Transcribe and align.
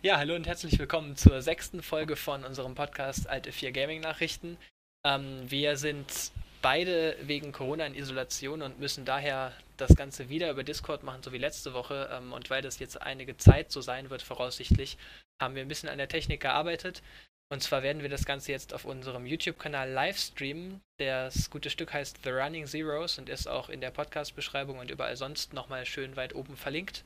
Ja, 0.00 0.16
hallo 0.18 0.36
und 0.36 0.46
herzlich 0.46 0.78
willkommen 0.78 1.16
zur 1.16 1.42
sechsten 1.42 1.82
Folge 1.82 2.14
von 2.14 2.44
unserem 2.44 2.76
Podcast 2.76 3.28
Alte 3.28 3.50
4 3.50 3.72
Gaming 3.72 4.00
Nachrichten. 4.00 4.56
Ähm, 5.04 5.50
wir 5.50 5.76
sind 5.76 6.30
beide 6.62 7.16
wegen 7.22 7.50
Corona 7.50 7.84
in 7.84 7.96
Isolation 7.96 8.62
und 8.62 8.78
müssen 8.78 9.04
daher 9.04 9.52
das 9.76 9.96
Ganze 9.96 10.28
wieder 10.28 10.52
über 10.52 10.62
Discord 10.62 11.02
machen, 11.02 11.24
so 11.24 11.32
wie 11.32 11.38
letzte 11.38 11.74
Woche. 11.74 12.08
Ähm, 12.12 12.32
und 12.32 12.48
weil 12.48 12.62
das 12.62 12.78
jetzt 12.78 13.02
einige 13.02 13.36
Zeit 13.38 13.72
so 13.72 13.80
sein 13.80 14.08
wird, 14.08 14.22
voraussichtlich, 14.22 14.98
haben 15.42 15.56
wir 15.56 15.62
ein 15.62 15.68
bisschen 15.68 15.88
an 15.88 15.98
der 15.98 16.08
Technik 16.08 16.42
gearbeitet. 16.42 17.02
Und 17.50 17.64
zwar 17.64 17.82
werden 17.82 18.02
wir 18.02 18.08
das 18.08 18.24
Ganze 18.24 18.52
jetzt 18.52 18.74
auf 18.74 18.84
unserem 18.84 19.26
YouTube-Kanal 19.26 19.90
live 19.90 20.18
streamen. 20.18 20.80
Das 21.00 21.50
gute 21.50 21.70
Stück 21.70 21.92
heißt 21.92 22.18
The 22.22 22.30
Running 22.30 22.66
Zeros 22.68 23.18
und 23.18 23.28
ist 23.28 23.48
auch 23.48 23.68
in 23.68 23.80
der 23.80 23.90
Podcast-Beschreibung 23.90 24.78
und 24.78 24.92
überall 24.92 25.16
sonst 25.16 25.54
nochmal 25.54 25.86
schön 25.86 26.14
weit 26.14 26.36
oben 26.36 26.56
verlinkt. 26.56 27.02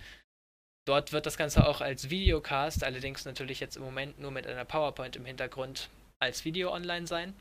Dort 0.84 1.12
wird 1.12 1.26
das 1.26 1.36
Ganze 1.36 1.66
auch 1.66 1.80
als 1.80 2.10
Videocast, 2.10 2.82
allerdings 2.82 3.24
natürlich 3.24 3.60
jetzt 3.60 3.76
im 3.76 3.82
Moment 3.82 4.18
nur 4.18 4.32
mit 4.32 4.46
einer 4.46 4.64
PowerPoint 4.64 5.14
im 5.16 5.24
Hintergrund, 5.24 5.88
als 6.18 6.44
Video 6.44 6.72
online 6.72 7.07
sein. 7.07 7.34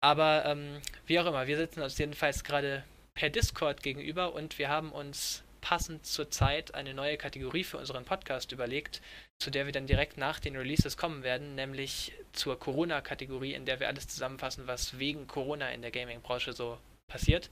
Aber 0.00 0.44
ähm, 0.46 0.80
wie 1.06 1.18
auch 1.18 1.26
immer, 1.26 1.46
wir 1.46 1.56
sitzen 1.56 1.82
uns 1.82 1.98
jedenfalls 1.98 2.44
gerade 2.44 2.84
per 3.14 3.30
Discord 3.30 3.82
gegenüber 3.82 4.32
und 4.32 4.58
wir 4.58 4.68
haben 4.68 4.92
uns 4.92 5.42
passend 5.60 6.06
zur 6.06 6.30
Zeit 6.30 6.74
eine 6.74 6.94
neue 6.94 7.16
Kategorie 7.16 7.64
für 7.64 7.78
unseren 7.78 8.04
Podcast 8.04 8.52
überlegt, 8.52 9.02
zu 9.38 9.50
der 9.50 9.66
wir 9.66 9.72
dann 9.72 9.86
direkt 9.86 10.16
nach 10.16 10.40
den 10.40 10.56
Releases 10.56 10.96
kommen 10.96 11.24
werden, 11.24 11.56
nämlich 11.56 12.12
zur 12.32 12.58
Corona-Kategorie, 12.58 13.54
in 13.54 13.66
der 13.66 13.80
wir 13.80 13.88
alles 13.88 14.08
zusammenfassen, 14.08 14.66
was 14.66 14.98
wegen 14.98 15.26
Corona 15.26 15.70
in 15.70 15.82
der 15.82 15.90
Gaming-Branche 15.90 16.52
so 16.52 16.78
passiert. 17.08 17.50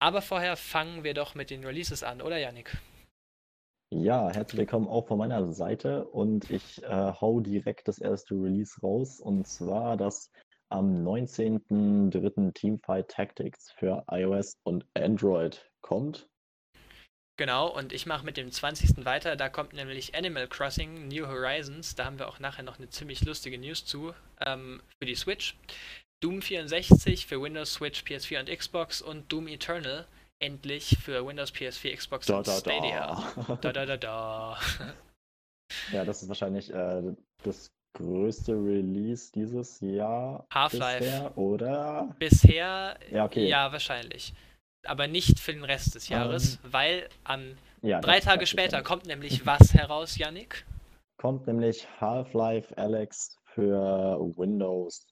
Aber 0.00 0.22
vorher 0.22 0.56
fangen 0.56 1.04
wir 1.04 1.14
doch 1.14 1.34
mit 1.34 1.50
den 1.50 1.64
Releases 1.64 2.02
an, 2.02 2.22
oder 2.22 2.38
Yannick? 2.38 2.76
Ja, 3.94 4.30
herzlich 4.30 4.58
willkommen 4.58 4.88
auch 4.88 5.06
von 5.06 5.18
meiner 5.18 5.52
Seite 5.52 6.06
und 6.08 6.50
ich 6.50 6.82
äh, 6.82 6.88
hau 6.88 7.38
direkt 7.38 7.86
das 7.86 7.98
erste 7.98 8.34
Release 8.34 8.80
raus 8.80 9.20
und 9.20 9.46
zwar 9.46 9.96
das 9.96 10.32
am 10.68 11.06
19.03. 11.06 12.52
Teamfight 12.52 13.08
Tactics 13.08 13.70
für 13.70 14.04
iOS 14.10 14.58
und 14.64 14.84
Android 14.94 15.70
kommt. 15.82 16.28
Genau, 17.38 17.68
und 17.68 17.92
ich 17.92 18.06
mache 18.06 18.24
mit 18.24 18.36
dem 18.36 18.50
20. 18.50 19.04
weiter. 19.04 19.36
Da 19.36 19.48
kommt 19.48 19.72
nämlich 19.72 20.16
Animal 20.16 20.48
Crossing 20.48 21.06
New 21.06 21.28
Horizons. 21.28 21.94
Da 21.94 22.06
haben 22.06 22.18
wir 22.18 22.28
auch 22.28 22.40
nachher 22.40 22.64
noch 22.64 22.78
eine 22.78 22.88
ziemlich 22.88 23.24
lustige 23.24 23.58
News 23.58 23.84
zu 23.84 24.14
ähm, 24.44 24.82
für 24.98 25.06
die 25.06 25.14
Switch. 25.14 25.56
Doom 26.20 26.42
64 26.42 27.26
für 27.26 27.40
Windows, 27.40 27.74
Switch, 27.74 28.02
PS4 28.02 28.40
und 28.40 28.50
Xbox 28.50 29.00
und 29.00 29.30
Doom 29.30 29.46
Eternal 29.46 30.06
endlich 30.38 30.96
für 31.02 31.26
Windows, 31.26 31.52
PS4, 31.52 31.96
Xbox 31.96 32.26
Da, 32.26 32.38
und 32.38 32.46
da, 32.46 32.52
Stadia. 32.58 33.32
da. 33.46 33.56
Da, 33.60 33.72
da, 33.72 33.86
da, 33.86 33.96
da. 33.96 34.58
Ja, 35.92 36.04
das 36.04 36.22
ist 36.22 36.28
wahrscheinlich 36.28 36.72
äh, 36.72 37.02
das 37.42 37.70
größte 37.96 38.52
Release 38.52 39.32
dieses 39.32 39.80
Jahr 39.80 40.46
Half-Life. 40.52 41.32
oder? 41.36 42.14
Bisher, 42.18 42.98
Ja, 43.10 43.24
okay. 43.24 43.48
ja, 43.48 43.72
wahrscheinlich. 43.72 44.34
Aber 44.86 45.08
nicht 45.08 45.40
für 45.40 45.52
den 45.52 45.64
Rest 45.64 45.94
des 45.94 46.08
Jahres, 46.08 46.58
weil 46.62 47.08
am 47.24 47.56
Ja, 47.82 48.00
drei 48.00 48.20
Tage 48.20 48.46
später 48.46 48.82
kommt 48.82 49.06
nämlich 49.06 49.46
was 49.46 49.74
heraus, 49.74 50.16
Yannick? 50.18 50.64
Kommt 51.16 51.46
nämlich 51.46 51.88
Half-Life 52.00 52.76
Alex 52.76 53.38
für 53.46 54.18
Windows 54.36 55.06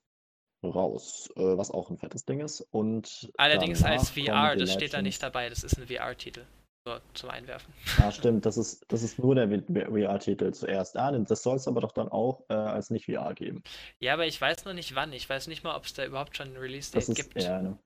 raus, 0.71 1.29
äh, 1.37 1.57
was 1.57 1.71
auch 1.71 1.91
ein 1.91 1.99
fettes 1.99 2.25
Ding 2.25 2.41
ist. 2.41 2.61
Und 2.71 3.31
Allerdings 3.37 3.83
als 3.83 4.11
VR, 4.11 4.57
das 4.57 4.73
steht 4.73 4.95
da 4.95 5.03
nicht 5.03 5.23
dabei, 5.23 5.49
das 5.49 5.65
ist 5.65 5.79
ein 5.79 5.87
VR-Titel. 5.87 6.45
So, 6.87 6.99
zum 7.15 7.31
Einwerfen. 7.31 7.73
Ah, 7.99 8.13
stimmt, 8.13 8.45
das 8.45 8.59
ist, 8.59 8.85
das 8.89 9.03
ist 9.03 9.19
nur 9.19 9.35
der 9.35 9.49
VR-Titel 9.49 10.53
zuerst. 10.53 10.99
Ah, 10.99 11.19
das 11.19 11.43
soll 11.43 11.57
es 11.57 11.67
aber 11.67 11.81
doch 11.81 11.93
dann 11.93 12.09
auch 12.09 12.45
äh, 12.51 12.55
als 12.55 12.91
nicht 12.91 13.07
VR 13.07 13.33
geben. 13.33 13.63
Ja, 14.01 14.13
aber 14.13 14.27
ich 14.27 14.39
weiß 14.39 14.67
noch 14.67 14.75
nicht 14.75 14.95
wann. 14.95 15.15
Ich 15.15 15.27
weiß 15.27 15.47
nicht 15.47 15.65
mal, 15.65 15.77
ob 15.77 15.85
es 15.85 15.95
da 15.95 16.05
überhaupt 16.05 16.37
schon 16.37 16.49
ein 16.49 16.57
Release-Date 16.59 17.15
gibt. 17.15 17.43
ja, 17.43 17.63
ne, 17.63 17.79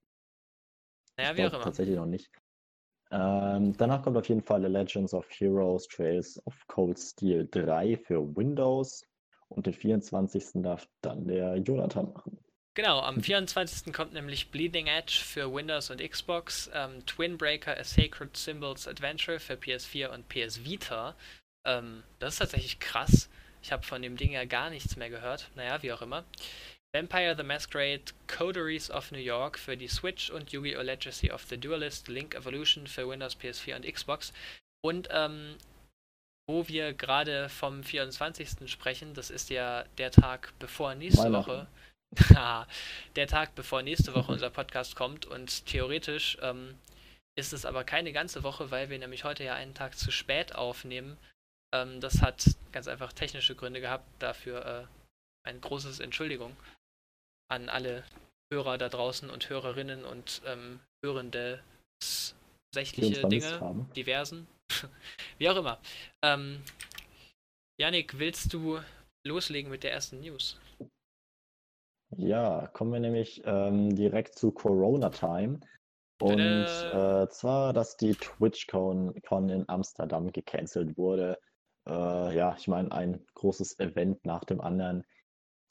naja, 1.17 1.30
ich 1.30 1.36
wie 1.36 1.46
auch 1.46 1.52
immer. 1.52 1.62
tatsächlich 1.62 1.96
noch 1.96 2.06
nicht. 2.06 2.28
Ähm, 3.11 3.77
danach 3.77 4.02
kommt 4.02 4.17
auf 4.17 4.28
jeden 4.28 4.42
Fall 4.42 4.61
The 4.61 4.68
Legends 4.68 5.14
of 5.14 5.28
Heroes 5.30 5.86
Trails 5.86 6.44
of 6.46 6.55
Cold 6.67 6.98
Steel 6.98 7.48
3 7.50 7.96
für 7.96 8.36
Windows. 8.36 9.06
Und 9.48 9.67
den 9.67 9.72
24. 9.72 10.62
darf 10.62 10.88
dann 11.00 11.27
der 11.27 11.56
Jonathan 11.56 12.12
machen. 12.12 12.38
Genau, 12.78 13.00
am 13.00 13.20
24. 13.20 13.92
kommt 13.92 14.12
nämlich 14.12 14.52
Bleeding 14.52 14.86
Edge 14.86 15.20
für 15.20 15.52
Windows 15.52 15.90
und 15.90 16.00
Xbox, 16.00 16.70
ähm, 16.72 17.05
Twin 17.06 17.36
Breaker 17.36 17.77
A 17.77 17.83
Sacred 17.83 18.36
Symbols 18.36 18.86
Adventure 18.86 19.40
für 19.40 19.55
PS4 19.55 20.11
und 20.11 20.28
PS 20.28 20.64
Vita. 20.64 21.17
Ähm, 21.67 22.05
das 22.20 22.34
ist 22.34 22.38
tatsächlich 22.38 22.78
krass. 22.78 23.28
Ich 23.64 23.72
habe 23.72 23.83
von 23.83 24.00
dem 24.00 24.17
Ding 24.17 24.30
ja 24.30 24.44
gar 24.44 24.70
nichts 24.70 24.94
mehr 24.94 25.11
gehört. 25.11 25.50
Naja, 25.56 25.83
wie 25.83 25.92
auch 25.92 26.02
immer. 26.02 26.24
Vampire 26.94 27.34
the 27.36 27.42
Masquerade 27.42 28.05
Coteries 28.28 28.92
of 28.92 29.11
New 29.11 29.18
York 29.18 29.58
für 29.58 29.77
die 29.77 29.88
Switch 29.88 30.30
und 30.30 30.52
Yu-Gi-Oh! 30.52 30.80
Legacy 30.80 31.33
of 31.33 31.42
the 31.50 31.58
Duelist 31.58 32.06
Link 32.06 32.36
Evolution 32.36 32.86
für 32.86 33.08
Windows, 33.08 33.36
PS4 33.36 33.74
und 33.74 33.92
Xbox. 33.92 34.33
Und 34.84 35.08
ähm, 35.11 35.56
wo 36.48 36.68
wir 36.68 36.92
gerade 36.92 37.48
vom 37.48 37.83
24. 37.83 38.70
sprechen, 38.70 39.14
das 39.14 39.30
ist 39.30 39.50
ja 39.50 39.83
der 39.98 40.12
Tag 40.12 40.52
bevor 40.61 40.94
nächste 40.94 41.24
Weihnachten. 41.24 41.50
Woche. 41.50 41.67
Haha, 42.17 42.67
der 43.17 43.27
Tag 43.27 43.55
bevor 43.55 43.83
nächste 43.83 44.14
Woche 44.14 44.33
unser 44.33 44.51
Podcast 44.51 44.96
kommt 44.96 45.27
und 45.27 45.67
theoretisch 45.67 46.39
ähm, 46.41 46.74
ist 47.36 47.52
es 47.52 47.64
aber 47.64 47.85
keine 47.85 48.13
ganze 48.13 48.42
Woche, 48.42 48.70
weil 48.70 48.91
wir 48.91 48.98
nämlich 48.98 49.24
heute 49.24 49.45
ja 49.45 49.55
einen 49.55 49.74
Tag 49.74 49.96
zu 49.96 50.11
spät 50.11 50.55
aufnehmen. 50.55 51.17
Ähm, 51.73 52.01
das 52.01 52.23
hat 52.23 52.45
ganz 52.73 52.89
einfach 52.89 53.13
technische 53.13 53.55
Gründe 53.55 53.80
gehabt. 53.80 54.07
Dafür 54.18 54.64
äh, 54.67 55.48
ein 55.48 55.61
großes 55.61 56.01
Entschuldigung 56.01 56.57
an 57.51 57.68
alle 57.68 58.05
Hörer 58.52 58.79
da 58.79 58.89
draußen 58.89 59.30
und 59.30 59.48
Hörerinnen 59.48 60.05
und 60.05 60.42
ähm, 60.47 60.80
Hörende 61.05 61.63
sächliche 62.74 63.27
Dinge, 63.29 63.61
haben. 63.61 63.91
diversen. 63.95 64.47
Wie 65.39 65.48
auch 65.48 65.57
immer. 65.57 65.80
Ähm, 66.23 66.63
Yannick, 67.80 68.18
willst 68.18 68.52
du 68.52 68.80
loslegen 69.27 69.70
mit 69.70 69.85
der 69.85 69.92
ersten 69.92 70.20
News? 70.20 70.58
Ja, 72.17 72.67
kommen 72.69 72.92
wir 72.92 73.01
nämlich 73.01 73.42
ähm, 73.45 73.95
direkt 73.95 74.39
zu 74.39 74.51
Corona 74.51 75.11
Time. 75.11 75.61
Und 76.20 76.67
äh, 76.92 77.29
zwar, 77.29 77.73
dass 77.73 77.96
die 77.96 78.14
TwitchCon 78.14 79.14
Con 79.23 79.48
in 79.51 79.69
Amsterdam 79.69 80.33
gecancelt 80.33 80.97
wurde. 80.97 81.39
Äh, 81.86 82.36
ja, 82.36 82.57
ich 82.58 82.67
meine, 82.67 82.91
ein 82.91 83.24
großes 83.35 83.79
Event 83.79 84.24
nach 84.24 84.45
dem 84.45 84.61
anderen 84.61 85.05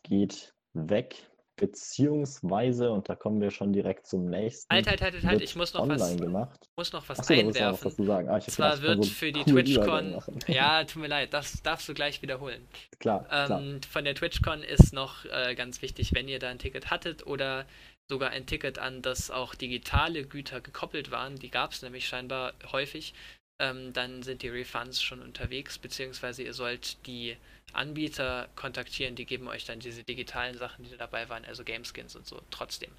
geht 0.03 0.53
weg. 0.73 1.29
Beziehungsweise, 1.57 2.91
und 2.91 3.09
da 3.09 3.15
kommen 3.15 3.41
wir 3.41 3.49
schon 3.49 3.73
direkt 3.73 4.05
zum 4.05 4.29
nächsten. 4.29 4.71
Halt, 4.71 4.87
halt, 4.87 5.01
halt, 5.01 5.13
halt, 5.15 5.23
halt, 5.25 5.41
ich 5.41 5.55
muss 5.55 5.73
noch 5.73 5.81
online 5.81 6.01
was, 6.01 6.17
gemacht. 6.17 6.69
muss 6.77 6.93
noch 6.93 7.09
was 7.09 7.19
Achso, 7.19 7.33
da 7.33 7.43
muss 7.43 7.55
noch 7.55 7.61
was 7.61 7.61
einwerfen. 7.61 7.89
dazu 7.89 8.03
sagen. 8.05 8.29
Ah, 8.29 8.39
Zwar 8.39 8.81
wird 8.83 9.03
so 9.03 9.09
für 9.09 9.31
die 9.31 9.41
Übergang 9.41 10.13
TwitchCon, 10.13 10.33
ja, 10.53 10.83
tut 10.83 11.01
mir 11.01 11.07
leid, 11.07 11.33
das 11.33 11.63
darfst 11.63 11.89
du 11.89 11.95
gleich 11.95 12.21
wiederholen. 12.21 12.67
Klar, 12.99 13.25
klar. 13.25 13.59
Ähm, 13.59 13.81
von 13.89 14.05
der 14.05 14.13
TwitchCon 14.13 14.61
ist 14.61 14.93
noch 14.93 15.25
äh, 15.25 15.55
ganz 15.55 15.81
wichtig, 15.81 16.13
wenn 16.13 16.27
ihr 16.27 16.37
da 16.37 16.49
ein 16.49 16.59
Ticket 16.59 16.91
hattet 16.91 17.25
oder 17.25 17.65
sogar 18.07 18.29
ein 18.29 18.45
Ticket, 18.45 18.77
an 18.77 19.01
das 19.01 19.31
auch 19.31 19.55
digitale 19.55 20.25
Güter 20.25 20.61
gekoppelt 20.61 21.09
waren, 21.09 21.37
die 21.37 21.49
gab 21.49 21.71
es 21.71 21.81
nämlich 21.81 22.07
scheinbar 22.07 22.53
häufig, 22.71 23.15
ähm, 23.59 23.93
dann 23.93 24.21
sind 24.21 24.43
die 24.43 24.49
Refunds 24.49 25.01
schon 25.01 25.21
unterwegs, 25.21 25.79
beziehungsweise 25.79 26.43
ihr 26.43 26.53
sollt 26.53 27.05
die 27.07 27.35
Anbieter 27.73 28.49
kontaktieren, 28.55 29.15
die 29.15 29.25
geben 29.25 29.47
euch 29.47 29.65
dann 29.65 29.79
diese 29.79 30.03
digitalen 30.03 30.57
Sachen, 30.57 30.83
die 30.83 30.91
da 30.91 30.97
dabei 30.97 31.29
waren, 31.29 31.45
also 31.45 31.63
Gameskins 31.63 32.15
und 32.15 32.25
so, 32.25 32.41
trotzdem. 32.49 32.91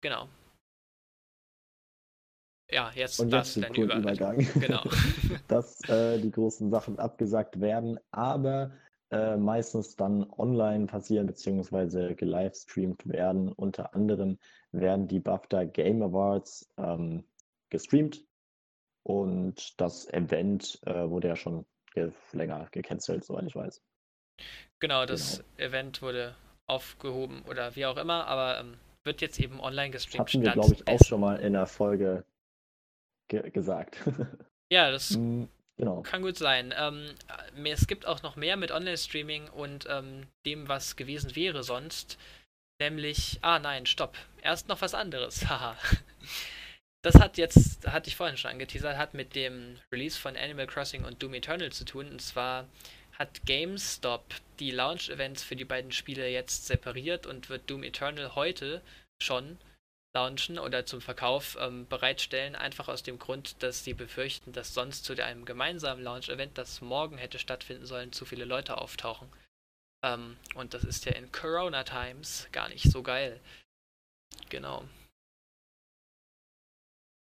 Genau. 0.00 0.28
Ja, 2.70 2.90
jetzt 2.94 3.18
Und 3.18 3.32
jetzt 3.32 3.56
du 3.56 3.60
den. 3.60 3.90
Übergang. 3.90 4.46
Genau. 4.54 4.84
dass 5.48 5.80
äh, 5.88 6.18
die 6.20 6.30
großen 6.30 6.70
Sachen 6.70 6.98
abgesagt 6.98 7.60
werden, 7.60 7.98
aber 8.12 8.70
äh, 9.10 9.36
meistens 9.36 9.96
dann 9.96 10.24
online 10.38 10.86
passieren 10.86 11.26
bzw. 11.26 12.14
gelivestreamt 12.14 13.08
werden. 13.08 13.50
Unter 13.52 13.94
anderem 13.94 14.38
werden 14.70 15.08
die 15.08 15.18
BAFTA 15.18 15.64
Game 15.64 16.02
Awards 16.02 16.72
ähm, 16.78 17.24
gestreamt 17.70 18.24
und 19.02 19.80
das 19.80 20.08
Event 20.12 20.78
äh, 20.86 21.08
wurde 21.08 21.28
ja 21.28 21.36
schon 21.36 21.66
länger 22.32 22.68
gecancelt, 22.70 23.24
soweit 23.24 23.44
ich 23.46 23.54
weiß. 23.56 23.80
Genau, 24.80 25.04
das 25.06 25.42
Event 25.58 26.00
wurde 26.02 26.34
aufgehoben 26.66 27.42
oder 27.42 27.74
wie 27.76 27.86
auch 27.86 27.96
immer, 27.96 28.26
aber 28.26 28.60
ähm, 28.60 28.78
wird 29.04 29.20
jetzt 29.20 29.38
eben 29.40 29.60
online 29.60 29.90
gestreamt. 29.90 30.28
hatten 30.28 30.42
wir, 30.42 30.52
glaube 30.52 30.74
ich, 30.74 30.86
auch 30.88 31.04
schon 31.04 31.20
mal 31.20 31.36
in 31.36 31.52
der 31.52 31.66
Folge 31.66 32.24
ge 33.28 33.50
gesagt. 33.50 33.98
Ja, 34.72 34.92
das 34.92 35.10
Mm, 35.10 35.46
genau. 35.76 36.02
kann 36.02 36.22
gut 36.22 36.36
sein. 36.38 36.72
Ähm, 36.78 37.12
äh, 37.56 37.70
es 37.70 37.88
gibt 37.88 38.06
auch 38.06 38.22
noch 38.22 38.36
mehr 38.36 38.56
mit 38.56 38.70
Online-Streaming 38.70 39.48
und 39.48 39.84
ähm, 39.90 40.28
dem, 40.46 40.68
was 40.68 40.94
gewesen 40.94 41.34
wäre 41.34 41.64
sonst. 41.64 42.18
Nämlich, 42.80 43.40
ah 43.42 43.58
nein, 43.58 43.84
stopp. 43.84 44.16
Erst 44.42 44.68
noch 44.68 44.80
was 44.80 44.94
anderes. 44.94 45.44
Haha. 45.48 45.76
Das 47.02 47.14
hat 47.14 47.38
jetzt, 47.38 47.86
hatte 47.86 48.08
ich 48.08 48.16
vorhin 48.16 48.36
schon 48.36 48.50
angeteasert, 48.50 48.98
hat 48.98 49.14
mit 49.14 49.34
dem 49.34 49.78
Release 49.90 50.18
von 50.18 50.36
Animal 50.36 50.66
Crossing 50.66 51.04
und 51.04 51.22
Doom 51.22 51.34
Eternal 51.34 51.72
zu 51.72 51.84
tun. 51.84 52.10
Und 52.10 52.20
zwar 52.20 52.66
hat 53.18 53.46
GameStop 53.46 54.24
die 54.58 54.70
Launch-Events 54.70 55.42
für 55.42 55.56
die 55.56 55.64
beiden 55.64 55.92
Spiele 55.92 56.28
jetzt 56.28 56.66
separiert 56.66 57.26
und 57.26 57.48
wird 57.48 57.70
Doom 57.70 57.84
Eternal 57.84 58.34
heute 58.34 58.82
schon 59.22 59.58
launchen 60.14 60.58
oder 60.58 60.86
zum 60.86 61.00
Verkauf 61.00 61.56
ähm, 61.60 61.86
bereitstellen, 61.86 62.56
einfach 62.56 62.88
aus 62.88 63.02
dem 63.02 63.18
Grund, 63.18 63.62
dass 63.62 63.84
sie 63.84 63.94
befürchten, 63.94 64.52
dass 64.52 64.74
sonst 64.74 65.04
zu 65.04 65.12
einem 65.22 65.44
gemeinsamen 65.44 66.02
Launch-Event, 66.02 66.58
das 66.58 66.80
morgen 66.80 67.16
hätte 67.16 67.38
stattfinden 67.38 67.86
sollen, 67.86 68.12
zu 68.12 68.24
viele 68.24 68.44
Leute 68.44 68.78
auftauchen. 68.78 69.28
Ähm, 70.04 70.36
und 70.54 70.74
das 70.74 70.84
ist 70.84 71.04
ja 71.04 71.12
in 71.12 71.30
Corona 71.30 71.84
Times 71.84 72.48
gar 72.52 72.68
nicht 72.68 72.90
so 72.90 73.02
geil. 73.02 73.40
Genau. 74.48 74.84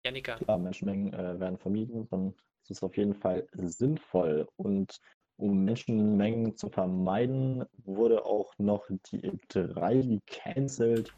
Janika. 0.06 0.38
Ja, 0.46 0.56
Menschenmengen 0.56 1.12
äh, 1.12 1.40
werden 1.40 1.58
vermieden, 1.58 2.08
dann 2.10 2.34
ist 2.62 2.70
es 2.70 2.82
auf 2.82 2.96
jeden 2.96 3.14
Fall 3.14 3.46
sinnvoll. 3.52 4.48
Und 4.56 5.00
um 5.36 5.64
Menschenmengen 5.64 6.56
zu 6.56 6.70
vermeiden, 6.70 7.64
wurde 7.84 8.24
auch 8.24 8.54
noch 8.58 8.86
die 9.10 9.20
E3 9.20 10.20
gecancelt. 10.20 11.12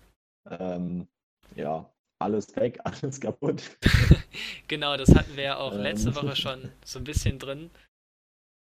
Ähm, 0.49 1.07
ja, 1.55 1.89
alles 2.19 2.57
weg, 2.57 2.81
alles 2.85 3.21
kaputt. 3.21 3.79
genau, 4.69 4.97
das 4.97 5.15
hatten 5.15 5.37
wir 5.37 5.45
ja 5.45 5.57
auch 5.59 5.75
ähm. 5.75 5.83
letzte 5.83 6.17
Woche 6.17 6.35
schon 6.35 6.73
so 6.85 6.99
ein 6.99 7.05
bisschen 7.05 7.39
drin. 7.39 7.71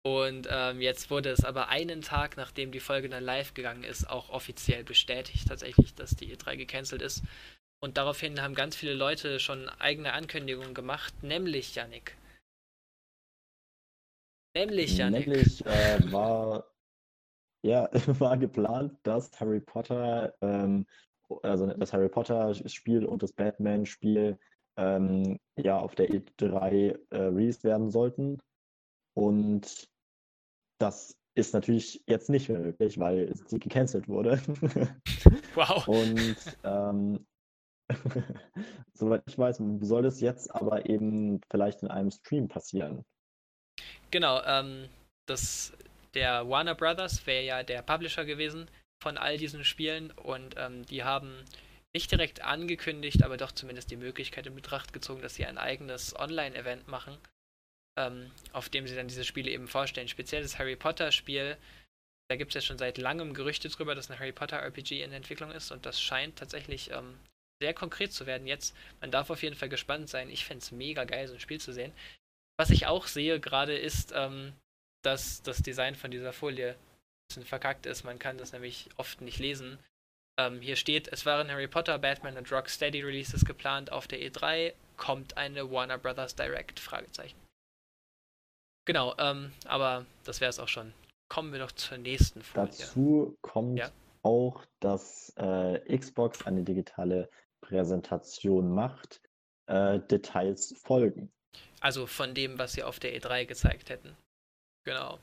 Und 0.05 0.47
ähm, 0.51 0.81
jetzt 0.81 1.11
wurde 1.11 1.31
es 1.31 1.45
aber 1.45 1.69
einen 1.69 2.01
Tag, 2.01 2.37
nachdem 2.37 2.71
die 2.71 2.79
Folge 2.79 3.09
dann 3.09 3.25
live 3.25 3.55
gegangen 3.55 3.83
ist, 3.83 4.09
auch 4.09 4.31
offiziell 4.31 4.85
bestätigt 4.85 5.49
tatsächlich, 5.49 5.95
dass 5.95 6.15
die 6.15 6.37
E3 6.37 6.57
gecancelt 6.57 7.03
ist. 7.03 7.25
Und 7.83 7.97
daraufhin 7.99 8.41
haben 8.41 8.55
ganz 8.55 8.75
viele 8.75 8.95
Leute 8.95 9.39
schon 9.39 9.69
eigene 9.69 10.13
Ankündigungen 10.13 10.75
gemacht, 10.75 11.23
nämlich 11.23 11.75
Yannick. 11.75 12.17
Nämlich 14.55 14.97
Yannick. 14.97 15.27
Nämlich 15.27 15.65
äh, 15.67 16.13
war, 16.13 16.67
ja, 17.63 17.89
war 18.21 18.37
geplant, 18.37 18.99
dass 19.03 19.39
Harry 19.39 19.61
Potter 19.61 20.35
ähm, 20.41 20.87
also 21.43 21.67
das 21.67 21.93
Harry 21.93 22.09
Potter-Spiel 22.09 23.05
und 23.05 23.23
das 23.23 23.33
Batman-Spiel 23.33 24.39
ähm, 24.77 25.39
ja 25.57 25.79
auf 25.79 25.95
der 25.95 26.11
E3 26.11 26.99
äh, 27.11 27.17
released 27.17 27.65
werden 27.65 27.91
sollten. 27.91 28.41
Und 29.15 29.89
das 30.79 31.17
ist 31.35 31.55
natürlich 31.55 32.03
jetzt 32.07 32.31
nicht 32.31 32.49
mehr 32.49 32.61
möglich, 32.61 32.99
weil 32.99 33.35
sie 33.35 33.59
gecancelt 33.59 34.09
wurde. 34.09 34.41
wow. 35.55 35.87
Und 35.89 36.37
ähm, 36.65 37.27
soweit 38.95 39.23
ich 39.27 39.39
weiß, 39.39 39.61
soll 39.81 40.03
das 40.03 40.21
jetzt 40.21 40.55
aber 40.55 40.89
eben 40.89 41.41
vielleicht 41.51 41.83
in 41.83 41.89
einem 41.89 42.11
Stream 42.11 42.49
passieren. 42.49 43.05
Genau, 44.11 44.43
ähm, 44.45 44.89
das, 45.27 45.73
der 46.15 46.49
Warner 46.49 46.75
Brothers 46.75 47.27
wäre 47.27 47.45
ja 47.45 47.63
der 47.63 47.83
Publisher 47.83 48.25
gewesen 48.25 48.69
von 49.03 49.19
all 49.19 49.37
diesen 49.37 49.65
Spielen 49.65 50.11
und 50.13 50.55
ähm, 50.57 50.87
die 50.87 51.05
haben 51.05 51.45
nicht 51.95 52.11
direkt 52.11 52.43
angekündigt, 52.43 53.23
aber 53.23 53.37
doch 53.37 53.53
zumindest 53.53 53.91
die 53.91 53.97
Möglichkeit 53.97 54.47
in 54.47 54.55
Betracht 54.55 54.93
gezogen, 54.93 55.23
dass 55.23 55.35
sie 55.35 55.47
ein 55.47 55.59
eigenes 55.59 56.19
Online-Event 56.19 56.89
machen, 56.89 57.17
ähm, 57.99 58.31
auf 58.53 58.69
dem 58.69 58.87
sie 58.87 58.95
dann 58.95 59.09
diese 59.09 59.25
Spiele 59.25 59.51
eben 59.51 59.69
vorstellen. 59.69 60.09
Speziell 60.09 60.43
das 60.43 60.59
Harry 60.59 60.77
Potter-Spiel, 60.77 61.57
da 62.29 62.37
gibt 62.37 62.51
es 62.51 62.55
ja 62.55 62.61
schon 62.67 62.79
seit 62.79 62.99
langem 62.99 63.35
Gerüchte 63.35 63.69
drüber, 63.69 63.95
dass 63.95 64.11
ein 64.11 64.19
Harry 64.19 64.33
Potter 64.33 64.59
RPG 64.59 65.03
in 65.03 65.13
Entwicklung 65.13 65.51
ist 65.51 65.71
und 65.71 65.87
das 65.87 66.01
scheint 66.01 66.37
tatsächlich 66.37 66.91
ähm, 66.91 67.15
sehr 67.61 67.75
konkret 67.75 68.13
zu 68.13 68.27
werden 68.27 68.47
jetzt. 68.47 68.75
Man 69.01 69.11
darf 69.11 69.31
auf 69.31 69.43
jeden 69.43 69.57
Fall 69.57 69.69
gespannt 69.69 70.09
sein. 70.09 70.31
Ich 70.31 70.45
fände 70.45 70.63
es 70.63 70.73
mega 70.73 71.05
geil, 71.05 71.27
so 71.29 71.35
ein 71.35 71.41
Spiel 71.41 71.61
zu 71.61 71.73
sehen. 71.73 71.93
Was 72.59 72.71
ich 72.71 72.87
auch 72.87 73.07
sehe 73.07 73.41
gerade 73.41 73.77
ist, 73.77 74.13
ähm, 74.15 74.53
dass 75.03 75.43
das 75.43 75.63
Design 75.63 75.95
von 75.95 76.11
dieser 76.11 76.33
Folie 76.33 76.77
bisschen 77.29 77.45
verkackt 77.45 77.87
ist. 77.87 78.05
Man 78.05 78.19
kann 78.19 78.39
das 78.39 78.53
nämlich 78.53 78.89
oft 78.97 79.21
nicht 79.21 79.39
lesen. 79.39 79.79
Ähm, 80.39 80.61
hier 80.61 80.77
steht, 80.77 81.09
es 81.09 81.25
waren 81.27 81.51
Harry 81.51 81.67
Potter, 81.67 81.99
Batman 81.99 82.37
und 82.37 82.51
Rocksteady 82.53 83.03
Releases 83.03 83.45
geplant 83.45 83.91
auf 83.91 84.07
der 84.07 84.21
E3. 84.21 84.75
Kommt 84.97 85.37
eine 85.37 85.71
Warner 85.71 85.99
Brothers 85.99 86.35
Direct? 86.35 86.79
Fragezeichen. 86.79 87.39
Genau, 88.87 89.15
ähm, 89.19 89.53
aber 89.67 90.07
das 90.25 90.41
wäre 90.41 90.51
es 90.51 90.59
auch 90.59 90.69
schon. 90.69 90.93
Kommen 91.29 91.53
wir 91.53 91.59
doch 91.59 91.73
zur 91.73 91.99
nächsten 91.99 92.43
Folie. 92.43 92.67
Dazu 92.67 93.37
kommt 93.41 93.79
ja? 93.79 93.91
auch, 94.23 94.65
dass 94.81 95.33
äh, 95.37 95.97
Xbox 95.97 96.47
eine 96.47 96.63
digitale 96.63 97.29
Präsentation 97.69 98.75
macht. 98.75 99.21
Äh, 99.67 99.99
Details 100.01 100.75
folgen. 100.85 101.33
Also 101.81 102.07
von 102.07 102.35
dem, 102.35 102.59
was 102.59 102.73
sie 102.73 102.83
auf 102.83 103.01
der 103.01 103.19
E3 103.19 103.47
gezeigt 103.47 103.91
hätten. 103.91 104.17
Genau. 104.85 105.19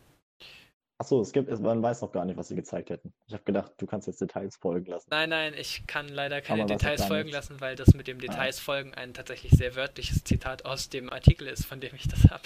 Achso, 0.99 1.21
es 1.21 1.31
gibt, 1.31 1.49
man 1.59 1.81
weiß 1.81 2.01
noch 2.01 2.11
gar 2.11 2.25
nicht, 2.25 2.37
was 2.37 2.49
sie 2.49 2.55
gezeigt 2.55 2.89
hätten. 2.89 3.13
Ich 3.27 3.33
habe 3.33 3.43
gedacht, 3.43 3.73
du 3.77 3.85
kannst 3.85 4.07
jetzt 4.07 4.21
Details 4.21 4.57
folgen 4.57 4.91
lassen. 4.91 5.07
Nein, 5.09 5.29
nein, 5.29 5.53
ich 5.57 5.87
kann 5.87 6.07
leider 6.07 6.41
keine 6.41 6.65
Details 6.65 7.05
folgen 7.05 7.25
nicht. 7.25 7.33
lassen, 7.33 7.59
weil 7.61 7.75
das 7.75 7.93
mit 7.93 8.07
dem 8.07 8.17
ah. 8.17 8.21
Details 8.21 8.59
ah. 8.59 8.61
folgen 8.61 8.93
ein 8.93 9.13
tatsächlich 9.13 9.53
sehr 9.53 9.75
wörtliches 9.75 10.23
Zitat 10.23 10.65
aus 10.65 10.89
dem 10.89 11.09
Artikel 11.09 11.47
ist, 11.47 11.65
von 11.65 11.79
dem 11.79 11.95
ich 11.95 12.07
das 12.07 12.29
habe. 12.29 12.43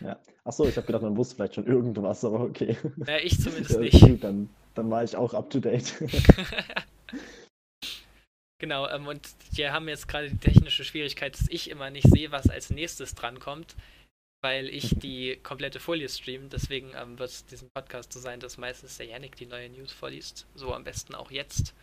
Ja. 0.00 0.18
Achso, 0.44 0.66
ich 0.66 0.76
habe 0.76 0.86
gedacht, 0.86 1.02
man 1.02 1.16
wusste 1.16 1.36
vielleicht 1.36 1.54
schon 1.54 1.66
irgendwas, 1.66 2.24
aber 2.24 2.40
okay. 2.40 2.76
Ja, 3.06 3.18
ich 3.18 3.40
zumindest 3.40 3.70
ja, 3.74 3.80
nicht. 3.80 4.24
dann, 4.24 4.48
dann 4.74 4.90
war 4.90 5.04
ich 5.04 5.16
auch 5.16 5.34
up 5.34 5.50
to 5.50 5.60
date. 5.60 5.94
genau, 8.58 8.88
ähm, 8.88 9.06
und 9.06 9.28
wir 9.52 9.72
haben 9.72 9.88
jetzt 9.88 10.08
gerade 10.08 10.30
die 10.30 10.38
technische 10.38 10.84
Schwierigkeit, 10.84 11.34
dass 11.34 11.48
ich 11.48 11.70
immer 11.70 11.90
nicht 11.90 12.08
sehe, 12.08 12.32
was 12.32 12.48
als 12.48 12.70
nächstes 12.70 13.14
drankommt 13.14 13.76
weil 14.46 14.68
ich 14.68 14.96
die 14.98 15.40
komplette 15.42 15.80
Folie 15.80 16.08
streame. 16.08 16.48
Deswegen 16.48 16.92
ähm, 16.94 17.18
wird 17.18 17.30
es 17.30 17.46
diesem 17.46 17.68
Podcast 17.70 18.12
so 18.12 18.20
sein, 18.20 18.38
dass 18.38 18.58
meistens 18.58 18.96
der 18.96 19.06
Yannick 19.06 19.34
die 19.34 19.46
neue 19.46 19.68
News 19.70 19.92
vorliest. 19.92 20.46
So 20.54 20.72
am 20.72 20.84
besten 20.84 21.16
auch 21.16 21.32
jetzt. 21.32 21.74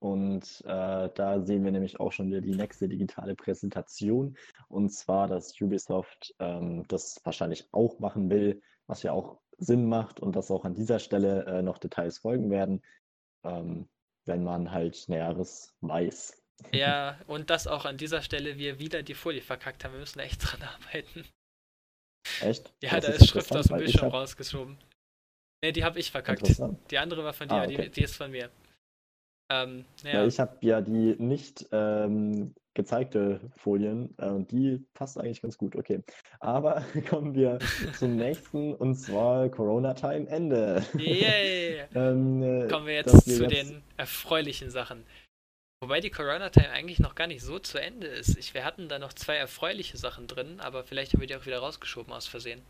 Und 0.00 0.62
äh, 0.64 1.08
da 1.14 1.40
sehen 1.42 1.64
wir 1.64 1.70
nämlich 1.70 2.00
auch 2.00 2.10
schon 2.10 2.26
wieder 2.26 2.40
die 2.40 2.56
nächste 2.56 2.88
digitale 2.88 3.36
Präsentation. 3.36 4.36
Und 4.68 4.90
zwar, 4.90 5.28
dass 5.28 5.60
Ubisoft 5.60 6.34
ähm, 6.40 6.84
das 6.88 7.20
wahrscheinlich 7.22 7.68
auch 7.70 8.00
machen 8.00 8.28
will, 8.28 8.60
was 8.88 9.04
ja 9.04 9.12
auch 9.12 9.38
Sinn 9.58 9.88
macht 9.88 10.18
und 10.18 10.34
dass 10.34 10.50
auch 10.50 10.64
an 10.64 10.74
dieser 10.74 10.98
Stelle 10.98 11.44
äh, 11.44 11.62
noch 11.62 11.78
Details 11.78 12.18
folgen 12.18 12.50
werden, 12.50 12.82
ähm, 13.44 13.88
wenn 14.24 14.44
man 14.44 14.70
halt 14.70 15.08
Näheres 15.08 15.74
weiß. 15.80 16.42
Ja, 16.72 17.18
und 17.26 17.50
dass 17.50 17.66
auch 17.66 17.84
an 17.84 17.96
dieser 17.96 18.22
Stelle 18.22 18.58
wir 18.58 18.78
wieder 18.78 19.02
die 19.02 19.14
Folie 19.14 19.42
verkackt 19.42 19.84
haben. 19.84 19.92
Wir 19.92 20.00
müssen 20.00 20.20
echt 20.20 20.42
dran 20.44 20.62
arbeiten. 20.62 21.26
Echt? 22.40 22.72
Ja, 22.82 23.00
da 23.00 23.08
ist 23.08 23.28
Schrift 23.28 23.54
aus 23.54 23.66
dem 23.66 23.78
Bildschirm 23.78 24.06
hab... 24.06 24.12
rausgeschoben. 24.12 24.78
Ne, 25.64 25.72
die 25.72 25.84
habe 25.84 25.98
ich 25.98 26.10
verkackt. 26.10 26.60
Die 26.90 26.98
andere 26.98 27.24
war 27.24 27.32
von 27.32 27.48
dir, 27.48 27.54
ah, 27.54 27.64
okay. 27.64 27.82
die, 27.84 27.90
die, 27.90 28.02
ist 28.02 28.16
von 28.16 28.30
mir. 28.30 28.50
Ähm, 29.52 29.84
ja. 30.02 30.24
ich 30.24 30.40
habe 30.40 30.56
ja 30.62 30.80
die 30.80 31.14
nicht 31.18 31.68
ähm, 31.72 32.54
gezeigte 32.72 33.40
Folien 33.56 34.14
äh, 34.18 34.28
und 34.28 34.50
die 34.50 34.82
passt 34.94 35.18
eigentlich 35.18 35.42
ganz 35.42 35.58
gut. 35.58 35.76
Okay. 35.76 36.02
Aber 36.40 36.82
kommen 37.10 37.34
wir 37.34 37.58
zum 37.98 38.16
nächsten 38.16 38.74
und 38.74 38.94
zwar 38.94 39.50
Corona 39.50 39.92
Time 39.92 40.26
Ende. 40.28 40.82
Yay! 40.96 41.82
ähm, 41.94 42.42
äh, 42.42 42.68
kommen 42.68 42.86
wir 42.86 42.94
jetzt 42.94 43.26
wir 43.26 43.34
zu 43.36 43.42
jetzt... 43.44 43.70
den 43.70 43.82
erfreulichen 43.98 44.70
Sachen. 44.70 45.04
Wobei 45.82 45.98
die 45.98 46.10
Corona-Time 46.10 46.70
eigentlich 46.70 47.00
noch 47.00 47.16
gar 47.16 47.26
nicht 47.26 47.42
so 47.42 47.58
zu 47.58 47.76
Ende 47.76 48.06
ist. 48.06 48.38
Ich, 48.38 48.54
wir 48.54 48.64
hatten 48.64 48.88
da 48.88 49.00
noch 49.00 49.12
zwei 49.14 49.34
erfreuliche 49.34 49.96
Sachen 49.96 50.28
drin, 50.28 50.60
aber 50.60 50.84
vielleicht 50.84 51.12
haben 51.12 51.20
wir 51.20 51.26
die 51.26 51.34
auch 51.34 51.44
wieder 51.44 51.58
rausgeschoben 51.58 52.12
aus 52.12 52.28
Versehen. 52.28 52.62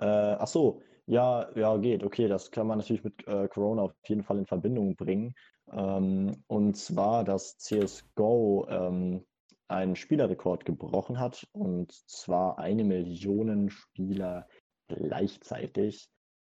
Äh, 0.00 0.06
ach 0.06 0.46
so, 0.46 0.80
ja, 1.08 1.48
ja, 1.56 1.76
geht. 1.78 2.04
Okay, 2.04 2.28
das 2.28 2.50
kann 2.50 2.66
man 2.66 2.78
natürlich 2.78 3.02
mit 3.02 3.26
äh, 3.26 3.48
Corona 3.48 3.82
auf 3.82 3.94
jeden 4.06 4.22
Fall 4.22 4.38
in 4.38 4.46
Verbindung 4.46 4.94
bringen. 4.94 5.34
Ähm, 5.72 6.44
und 6.48 6.76
zwar, 6.76 7.24
dass 7.24 7.56
CSGO 7.56 8.66
ähm, 8.68 9.24
einen 9.68 9.96
Spielerrekord 9.96 10.66
gebrochen 10.66 11.18
hat 11.18 11.46
und 11.52 11.92
zwar 11.92 12.58
eine 12.58 12.84
Million 12.84 13.70
Spieler 13.70 14.46
gleichzeitig. 14.88 16.10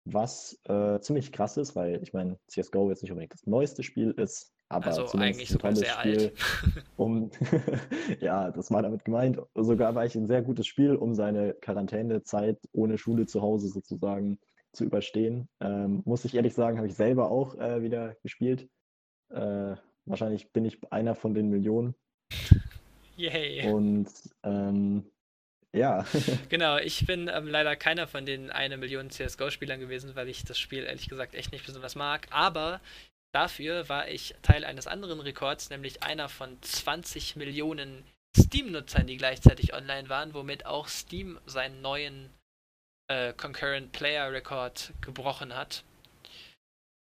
Was 0.06 0.60
äh, 0.66 1.00
ziemlich 1.00 1.32
krass 1.32 1.58
ist, 1.58 1.76
weil 1.76 2.04
ich 2.04 2.14
meine, 2.14 2.38
CSGO 2.48 2.90
jetzt 2.90 3.02
nicht 3.02 3.12
unbedingt 3.12 3.34
das 3.34 3.48
neueste 3.48 3.82
Spiel 3.82 4.12
ist, 4.12 4.53
aber 4.74 4.88
also 4.88 5.18
eigentlich 5.18 5.50
sogar 5.50 5.76
sehr 5.76 5.94
Spiel, 5.94 6.20
alt. 6.20 6.34
um, 6.98 7.32
ja, 8.22 8.52
das 8.52 8.72
war 8.72 8.82
damit 8.82 9.06
gemeint. 9.06 9.40
Sogar 9.56 9.96
war 9.96 10.06
ich 10.06 10.16
ein 10.16 10.28
sehr 10.28 10.42
gutes 10.42 10.68
Spiel, 10.68 10.96
um 10.96 11.14
seine 11.14 11.54
Quarantänezeit 11.54 12.58
ohne 12.72 12.98
Schule 12.98 13.26
zu 13.26 13.42
Hause 13.42 13.68
sozusagen 13.68 14.40
zu 14.72 14.84
überstehen. 14.84 15.48
Ähm, 15.62 16.02
muss 16.06 16.26
ich 16.26 16.36
ehrlich 16.36 16.54
sagen, 16.54 16.78
habe 16.78 16.88
ich 16.88 16.96
selber 16.96 17.32
auch 17.32 17.56
äh, 17.56 17.82
wieder 17.82 18.16
gespielt. 18.24 18.68
Äh, 19.30 19.76
wahrscheinlich 20.06 20.52
bin 20.52 20.66
ich 20.66 20.80
einer 20.92 21.16
von 21.16 21.34
den 21.34 21.50
Millionen. 21.50 21.96
Yay. 23.16 23.72
Und 23.72 24.10
ähm, 24.44 25.06
ja. 25.74 26.06
genau, 26.50 26.78
ich 26.78 27.06
bin 27.06 27.30
ähm, 27.34 27.48
leider 27.48 27.76
keiner 27.76 28.08
von 28.08 28.26
den 28.26 28.52
eine 28.52 28.78
Million 28.78 29.10
CSGO-Spielern 29.10 29.80
gewesen, 29.80 30.16
weil 30.16 30.30
ich 30.30 30.44
das 30.44 30.60
Spiel 30.60 30.84
ehrlich 30.84 31.10
gesagt 31.10 31.34
echt 31.34 31.52
nicht 31.52 31.66
besonders 31.66 31.96
mag. 31.96 32.28
Aber 32.30 32.80
Dafür 33.34 33.90
war 33.90 34.08
ich 34.10 34.36
Teil 34.44 34.64
eines 34.64 34.86
anderen 34.86 35.20
Rekords, 35.20 35.72
nämlich 35.72 36.04
einer 36.04 36.30
von 36.30 36.62
20 36.62 37.36
Millionen 37.36 38.06
Steam-Nutzern, 38.38 39.08
die 39.08 39.18
gleichzeitig 39.18 39.74
online 39.74 40.08
waren, 40.10 40.34
womit 40.34 40.66
auch 40.66 40.88
Steam 40.88 41.40
seinen 41.46 41.82
neuen 41.82 42.30
äh, 43.08 43.34
Concurrent 43.34 43.92
Player 43.92 44.32
Record 44.32 44.94
gebrochen 45.02 45.56
hat, 45.56 45.84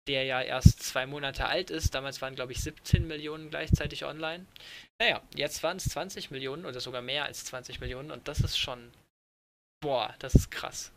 der 0.06 0.24
ja 0.24 0.42
erst 0.42 0.82
zwei 0.82 1.06
Monate 1.06 1.46
alt 1.46 1.70
ist. 1.70 1.94
Damals 1.94 2.20
waren, 2.20 2.34
glaube 2.34 2.52
ich, 2.52 2.60
17 2.60 3.06
Millionen 3.06 3.48
gleichzeitig 3.48 4.04
online. 4.04 4.46
Naja, 4.98 5.22
jetzt 5.34 5.62
waren 5.62 5.78
es 5.78 5.84
20 5.84 6.30
Millionen 6.30 6.66
oder 6.66 6.80
sogar 6.80 7.00
mehr 7.00 7.24
als 7.24 7.44
20 7.46 7.80
Millionen 7.80 8.10
und 8.10 8.28
das 8.28 8.40
ist 8.40 8.58
schon, 8.58 8.92
boah, 9.80 10.14
das 10.18 10.34
ist 10.34 10.50
krass. 10.50 10.92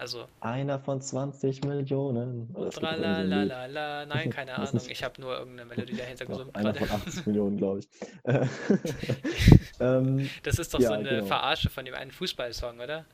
Also. 0.00 0.28
Einer 0.40 0.78
von 0.78 1.00
20 1.00 1.64
Millionen. 1.64 2.48
Oh, 2.54 2.66
Tralalala. 2.66 4.06
Nein, 4.06 4.30
keine 4.30 4.54
Ahnung. 4.54 4.80
Ich 4.88 5.02
habe 5.02 5.20
nur 5.20 5.36
irgendeine 5.36 5.68
Melodie 5.68 5.96
dahinter 5.96 6.24
gesungen. 6.24 6.54
Einer 6.54 6.72
von 6.72 6.88
80 6.88 7.26
Millionen, 7.26 7.56
glaube 7.56 7.80
ich. 7.80 7.88
ähm, 9.80 10.30
das 10.44 10.60
ist 10.60 10.72
doch 10.72 10.78
ja, 10.78 10.88
so 10.88 10.94
eine 10.94 11.08
genau. 11.08 11.26
Verarsche 11.26 11.68
von 11.68 11.84
dem 11.84 11.94
einen 11.94 12.12
Fußballsong, 12.12 12.78
oder? 12.78 13.06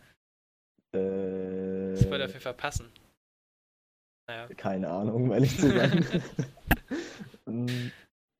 Äh, 0.93 1.93
das 1.93 2.05
würde 2.05 2.19
dafür 2.19 2.43
verpassen. 2.43 2.93
Naja. 4.29 4.49
Keine 4.55 4.89
Ahnung, 4.89 5.25
um 5.25 5.33
ehrlich 5.33 5.59
zu 5.59 5.69
sein. 5.71 6.07
Mm, 7.47 7.91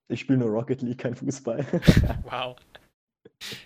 ich 0.07 0.21
spiele 0.21 0.39
nur 0.39 0.49
Rocket 0.49 0.81
League, 0.81 0.97
kein 0.97 1.13
Fußball. 1.13 1.63
wow. 2.23 2.55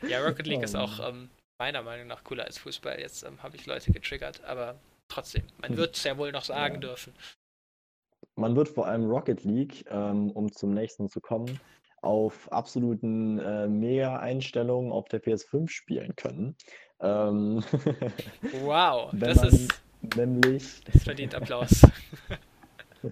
Ja, 0.06 0.20
Rocket 0.22 0.48
League 0.48 0.60
oh. 0.60 0.64
ist 0.64 0.76
auch 0.76 1.00
ähm, 1.08 1.30
meiner 1.60 1.84
Meinung 1.84 2.08
nach 2.08 2.24
cooler 2.24 2.46
als 2.46 2.58
Fußball. 2.58 3.00
Jetzt 3.00 3.24
ähm, 3.24 3.44
habe 3.44 3.58
ich 3.58 3.66
Leute 3.66 3.92
getriggert, 3.92 4.44
aber 4.46 4.80
trotzdem, 5.10 5.44
man 5.62 5.72
hm. 5.72 5.78
wird 5.78 5.96
es 5.98 6.04
ja 6.04 6.18
wohl 6.18 6.32
noch 6.32 6.46
sagen 6.46 6.76
ja. 6.76 6.80
dürfen. 6.82 7.14
Man 8.36 8.56
wird 8.56 8.70
vor 8.70 8.88
allem 8.88 9.06
Rocket 9.06 9.44
League, 9.44 9.86
ähm, 9.90 10.32
um 10.32 10.52
zum 10.52 10.74
nächsten 10.74 11.10
zu 11.10 11.20
kommen, 11.20 11.60
auf 12.02 12.50
absoluten 12.52 13.38
äh, 13.40 13.68
Mega-Einstellungen 13.68 14.94
auf 14.94 15.10
der 15.10 15.22
PS5 15.22 15.68
spielen 15.70 16.16
können. 16.16 16.56
Ähm, 17.02 17.62
wow, 18.64 19.12
das 19.14 19.44
ist 19.44 19.82
nämlich. 20.16 20.82
Das 20.86 21.04
verdient 21.04 21.36
Applaus. 21.36 21.82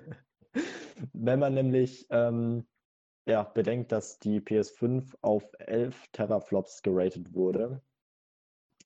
wenn 1.13 1.39
man 1.39 1.53
nämlich 1.53 2.07
ähm, 2.09 2.65
ja, 3.27 3.43
bedenkt, 3.43 3.91
dass 3.91 4.19
die 4.19 4.39
PS5 4.39 5.13
auf 5.21 5.43
11 5.59 6.07
Teraflops 6.13 6.81
geratet 6.81 7.33
wurde, 7.33 7.81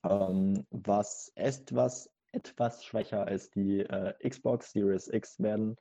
ähm, 0.04 0.66
was 0.70 1.32
etwas, 1.34 2.10
etwas 2.32 2.84
schwächer 2.84 3.26
als 3.26 3.50
die 3.50 3.80
äh, 3.80 4.14
Xbox 4.28 4.72
Series 4.72 5.08
X 5.08 5.40
werden 5.40 5.76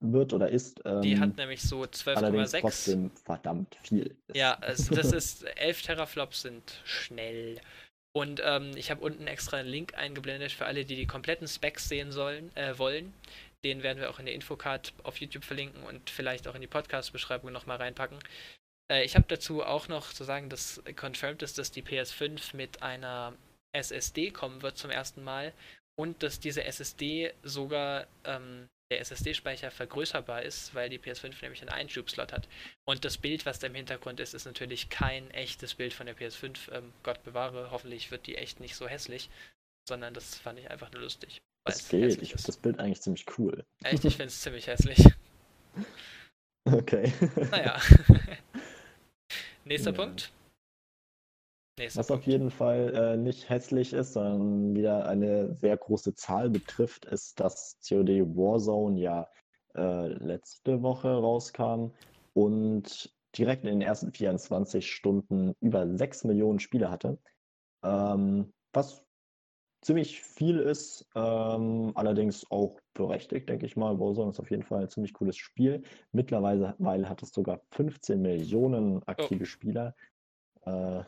wird 0.00 0.32
oder 0.32 0.48
ist. 0.48 0.80
Ähm, 0.84 1.02
die 1.02 1.18
hat 1.18 1.36
nämlich 1.36 1.62
so 1.62 1.82
12,6. 1.82 2.60
trotzdem 2.60 3.10
verdammt 3.24 3.76
viel. 3.82 4.16
Ja, 4.34 4.54
also 4.60 4.94
das 4.94 5.12
ist 5.12 5.44
11 5.44 5.82
Teraflops 5.82 6.42
sind 6.42 6.80
schnell. 6.84 7.60
Und 8.12 8.40
ähm, 8.44 8.72
ich 8.76 8.90
habe 8.90 9.04
unten 9.04 9.26
extra 9.26 9.58
einen 9.58 9.68
Link 9.68 9.94
eingeblendet 9.94 10.52
für 10.52 10.66
alle, 10.66 10.84
die 10.84 10.96
die 10.96 11.06
kompletten 11.06 11.46
Specs 11.46 11.88
sehen 11.88 12.10
sollen, 12.10 12.54
äh, 12.56 12.78
wollen. 12.78 13.12
Den 13.64 13.82
werden 13.82 13.98
wir 13.98 14.10
auch 14.10 14.18
in 14.18 14.26
der 14.26 14.34
Infocard 14.34 14.92
auf 15.02 15.18
YouTube 15.18 15.44
verlinken 15.44 15.82
und 15.82 16.10
vielleicht 16.10 16.48
auch 16.48 16.54
in 16.54 16.60
die 16.60 16.68
Podcast-Beschreibung 16.68 17.52
nochmal 17.52 17.76
reinpacken. 17.76 18.18
Äh, 18.90 19.04
ich 19.04 19.14
habe 19.14 19.26
dazu 19.28 19.64
auch 19.64 19.88
noch 19.88 20.12
zu 20.12 20.24
sagen, 20.24 20.48
dass 20.48 20.82
confirmed 20.96 21.42
ist, 21.42 21.58
dass 21.58 21.70
die 21.70 21.82
PS5 21.82 22.56
mit 22.56 22.82
einer 22.82 23.34
SSD 23.72 24.30
kommen 24.30 24.62
wird 24.62 24.76
zum 24.76 24.90
ersten 24.90 25.22
Mal 25.22 25.52
und 25.98 26.22
dass 26.22 26.40
diese 26.40 26.64
SSD 26.64 27.32
sogar 27.42 28.06
ähm, 28.24 28.68
der 28.90 29.00
SSD-Speicher 29.00 29.70
vergrößerbar 29.70 30.42
ist, 30.42 30.74
weil 30.74 30.88
die 30.88 30.98
PS5 30.98 31.42
nämlich 31.42 31.60
einen 31.60 31.68
Einschubslot 31.68 32.32
hat. 32.32 32.48
Und 32.86 33.04
das 33.04 33.18
Bild, 33.18 33.44
was 33.44 33.58
da 33.58 33.66
im 33.66 33.74
Hintergrund 33.74 34.18
ist, 34.18 34.32
ist 34.32 34.46
natürlich 34.46 34.88
kein 34.88 35.30
echtes 35.32 35.74
Bild 35.74 35.92
von 35.92 36.06
der 36.06 36.16
PS5. 36.16 36.72
Ähm, 36.72 36.92
Gott 37.02 37.22
bewahre, 37.22 37.70
hoffentlich 37.70 38.10
wird 38.10 38.26
die 38.26 38.36
echt 38.36 38.60
nicht 38.60 38.76
so 38.76 38.88
hässlich, 38.88 39.28
sondern 39.86 40.14
das 40.14 40.38
fand 40.38 40.58
ich 40.58 40.70
einfach 40.70 40.90
nur 40.92 41.02
lustig. 41.02 41.42
Das 41.66 41.88
geht, 41.88 42.22
ich 42.22 42.30
finde 42.30 42.44
das 42.46 42.56
Bild 42.56 42.78
eigentlich 42.78 43.02
ziemlich 43.02 43.26
cool. 43.38 43.62
Echt, 43.84 44.04
ich 44.04 44.16
finde 44.16 44.28
es 44.28 44.40
ziemlich 44.40 44.66
hässlich. 44.66 44.98
Okay. 46.64 47.10
Naja. 47.50 47.80
Nächster 49.64 49.90
ja. 49.90 49.96
Punkt. 49.96 50.30
Was 51.94 52.10
auf 52.10 52.24
jeden 52.24 52.50
Fall 52.50 52.94
äh, 52.94 53.16
nicht 53.16 53.48
hässlich 53.48 53.92
ist, 53.92 54.14
sondern 54.14 54.74
wieder 54.74 55.06
eine 55.06 55.54
sehr 55.54 55.76
große 55.76 56.14
Zahl 56.14 56.50
betrifft, 56.50 57.04
ist, 57.06 57.40
dass 57.40 57.78
COD 57.86 58.20
Warzone 58.36 59.00
ja 59.00 59.28
äh, 59.76 60.08
letzte 60.08 60.82
Woche 60.82 61.08
rauskam 61.08 61.90
und 62.34 63.14
direkt 63.36 63.64
in 63.64 63.70
den 63.70 63.82
ersten 63.82 64.12
24 64.12 64.90
Stunden 64.90 65.54
über 65.60 65.86
6 65.86 66.24
Millionen 66.24 66.58
Spiele 66.58 66.90
hatte. 66.90 67.18
Ähm, 67.84 68.52
was 68.72 69.04
ziemlich 69.82 70.20
viel 70.20 70.58
ist, 70.58 71.06
ähm, 71.14 71.92
allerdings 71.94 72.50
auch 72.50 72.80
berechtigt, 72.94 73.48
denke 73.48 73.66
ich 73.66 73.76
mal. 73.76 73.98
Warzone 74.00 74.30
ist 74.30 74.40
auf 74.40 74.50
jeden 74.50 74.64
Fall 74.64 74.82
ein 74.82 74.90
ziemlich 74.90 75.12
cooles 75.12 75.36
Spiel. 75.36 75.82
Mittlerweile 76.12 77.08
hat 77.08 77.22
es 77.22 77.30
sogar 77.30 77.60
15 77.72 78.20
Millionen 78.20 79.02
aktive 79.04 79.42
oh. 79.42 79.46
Spieler. 79.46 79.94
Äh, 80.62 81.04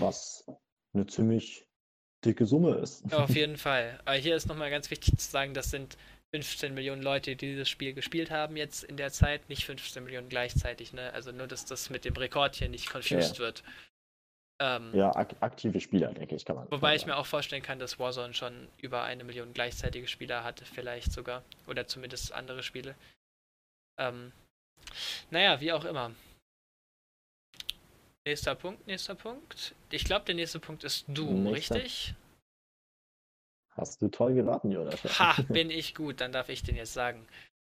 was 0.00 0.44
eine 0.94 1.06
ziemlich 1.06 1.66
dicke 2.24 2.46
Summe 2.46 2.76
ist. 2.76 3.12
Auf 3.12 3.30
jeden 3.34 3.56
Fall. 3.56 4.00
Aber 4.04 4.16
hier 4.16 4.36
ist 4.36 4.46
nochmal 4.46 4.70
ganz 4.70 4.90
wichtig 4.90 5.18
zu 5.18 5.30
sagen, 5.30 5.54
das 5.54 5.70
sind 5.70 5.96
15 6.34 6.74
Millionen 6.74 7.02
Leute, 7.02 7.36
die 7.36 7.46
dieses 7.46 7.68
Spiel 7.68 7.94
gespielt 7.94 8.30
haben 8.30 8.56
jetzt 8.56 8.82
in 8.82 8.96
der 8.96 9.12
Zeit, 9.12 9.48
nicht 9.48 9.64
15 9.64 10.02
Millionen 10.02 10.28
gleichzeitig, 10.28 10.92
ne? 10.92 11.12
Also 11.12 11.30
nur, 11.30 11.46
dass 11.46 11.64
das 11.64 11.90
mit 11.90 12.04
dem 12.04 12.16
Rekord 12.16 12.56
hier 12.56 12.68
nicht 12.68 12.90
confused 12.90 13.34
ja. 13.34 13.38
wird. 13.38 13.62
Ähm, 14.60 14.90
ja, 14.94 15.14
ak 15.14 15.34
aktive 15.40 15.80
Spieler, 15.80 16.12
denke 16.12 16.34
ich, 16.34 16.44
kann 16.44 16.56
man. 16.56 16.70
Wobei 16.70 16.94
ich 16.94 17.06
mir 17.06 17.16
auch 17.16 17.26
vorstellen 17.26 17.62
kann, 17.62 17.78
dass 17.78 17.98
Warzone 17.98 18.34
schon 18.34 18.68
über 18.78 19.02
eine 19.02 19.24
Million 19.24 19.52
gleichzeitige 19.52 20.06
Spieler 20.06 20.44
hatte, 20.44 20.64
vielleicht 20.64 21.12
sogar. 21.12 21.42
Oder 21.66 21.86
zumindest 21.86 22.32
andere 22.32 22.62
Spiele. 22.62 22.94
Ähm, 23.98 24.32
naja, 25.30 25.60
wie 25.60 25.72
auch 25.72 25.84
immer. 25.84 26.12
Nächster 28.26 28.54
Punkt, 28.54 28.86
nächster 28.86 29.14
Punkt. 29.14 29.74
Ich 29.90 30.04
glaube, 30.04 30.24
der 30.24 30.34
nächste 30.34 30.58
Punkt 30.58 30.82
ist 30.84 31.04
Doom, 31.08 31.44
nächster. 31.44 31.76
richtig? 31.76 32.14
Hast 33.72 34.00
du 34.00 34.08
toll 34.08 34.34
geraten, 34.34 34.70
Jonas. 34.70 35.02
Ha, 35.18 35.42
bin 35.48 35.70
ich 35.70 35.94
gut, 35.94 36.20
dann 36.20 36.32
darf 36.32 36.48
ich 36.48 36.62
den 36.62 36.76
jetzt 36.76 36.94
sagen. 36.94 37.26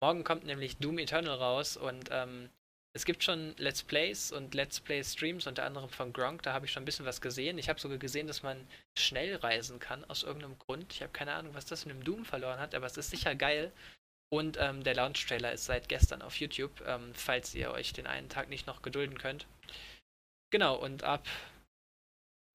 Morgen 0.02 0.24
kommt 0.24 0.44
nämlich 0.44 0.78
Doom 0.78 0.98
Eternal 0.98 1.36
raus 1.36 1.76
und 1.76 2.08
ähm, 2.10 2.48
es 2.92 3.04
gibt 3.04 3.22
schon 3.22 3.54
Let's 3.58 3.82
Plays 3.84 4.32
und 4.32 4.54
Let's 4.54 4.80
Play 4.80 5.04
Streams, 5.04 5.46
unter 5.46 5.64
anderem 5.64 5.88
von 5.88 6.12
Gronk, 6.12 6.42
da 6.42 6.52
habe 6.52 6.66
ich 6.66 6.72
schon 6.72 6.82
ein 6.82 6.86
bisschen 6.86 7.06
was 7.06 7.20
gesehen. 7.20 7.58
Ich 7.58 7.68
habe 7.68 7.78
sogar 7.78 7.98
gesehen, 7.98 8.26
dass 8.26 8.42
man 8.42 8.66
schnell 8.98 9.36
reisen 9.36 9.78
kann, 9.78 10.04
aus 10.06 10.24
irgendeinem 10.24 10.58
Grund. 10.58 10.92
Ich 10.92 11.02
habe 11.02 11.12
keine 11.12 11.34
Ahnung, 11.34 11.54
was 11.54 11.66
das 11.66 11.86
mit 11.86 11.94
dem 11.94 12.02
Doom 12.02 12.24
verloren 12.24 12.58
hat, 12.58 12.74
aber 12.74 12.86
es 12.86 12.96
ist 12.96 13.10
sicher 13.10 13.36
geil. 13.36 13.70
Und 14.32 14.56
ähm, 14.58 14.82
der 14.82 14.94
Launch-Trailer 14.94 15.52
ist 15.52 15.66
seit 15.66 15.88
gestern 15.88 16.22
auf 16.22 16.36
YouTube, 16.40 16.72
ähm, 16.86 17.12
falls 17.14 17.54
ihr 17.54 17.70
euch 17.70 17.92
den 17.92 18.06
einen 18.06 18.28
Tag 18.28 18.48
nicht 18.48 18.66
noch 18.66 18.82
gedulden 18.82 19.18
könnt. 19.18 19.46
Genau, 20.50 20.76
und 20.76 21.04
ab 21.04 21.26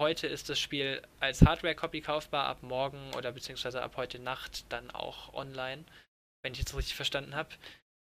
heute 0.02 0.28
ist 0.28 0.50
das 0.50 0.60
Spiel 0.60 1.02
als 1.20 1.42
Hardware-Copy 1.42 2.02
kaufbar, 2.02 2.48
ab 2.48 2.62
morgen 2.62 3.14
oder 3.18 3.32
beziehungsweise 3.32 3.82
ab 3.82 3.96
heute 3.96 4.20
Nacht 4.20 4.66
dann 4.70 4.92
auch 4.92 5.34
online, 5.34 5.86
wenn 6.44 6.54
ich 6.54 6.60
jetzt 6.60 6.76
richtig 6.76 6.96
verstanden 6.96 7.36
habe. 7.36 7.50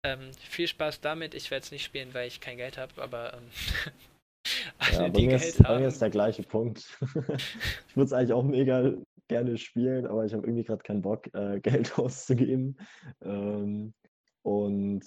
Ähm, 0.05 0.31
viel 0.33 0.67
Spaß 0.67 1.01
damit. 1.01 1.33
Ich 1.33 1.51
werde 1.51 1.63
es 1.63 1.71
nicht 1.71 1.83
spielen, 1.83 2.13
weil 2.13 2.27
ich 2.27 2.39
kein 2.39 2.57
Geld 2.57 2.77
habe, 2.77 3.01
aber 3.01 3.33
ähm, 3.33 3.49
alle, 4.77 4.93
ja, 4.93 5.09
die 5.09 5.27
Geld 5.27 5.43
ist, 5.43 5.59
haben. 5.59 5.75
Bei 5.75 5.79
mir 5.79 5.87
ist 5.87 6.01
der 6.01 6.09
gleiche 6.09 6.43
Punkt. 6.43 6.79
ich 7.01 7.95
würde 7.95 8.05
es 8.05 8.13
eigentlich 8.13 8.33
auch 8.33 8.43
mega 8.43 8.93
gerne 9.27 9.57
spielen, 9.57 10.05
aber 10.05 10.25
ich 10.25 10.33
habe 10.33 10.45
irgendwie 10.45 10.63
gerade 10.63 10.83
keinen 10.83 11.01
Bock, 11.01 11.33
äh, 11.33 11.59
Geld 11.61 11.97
auszugeben. 11.97 12.77
Ähm, 13.21 13.93
und 14.43 15.03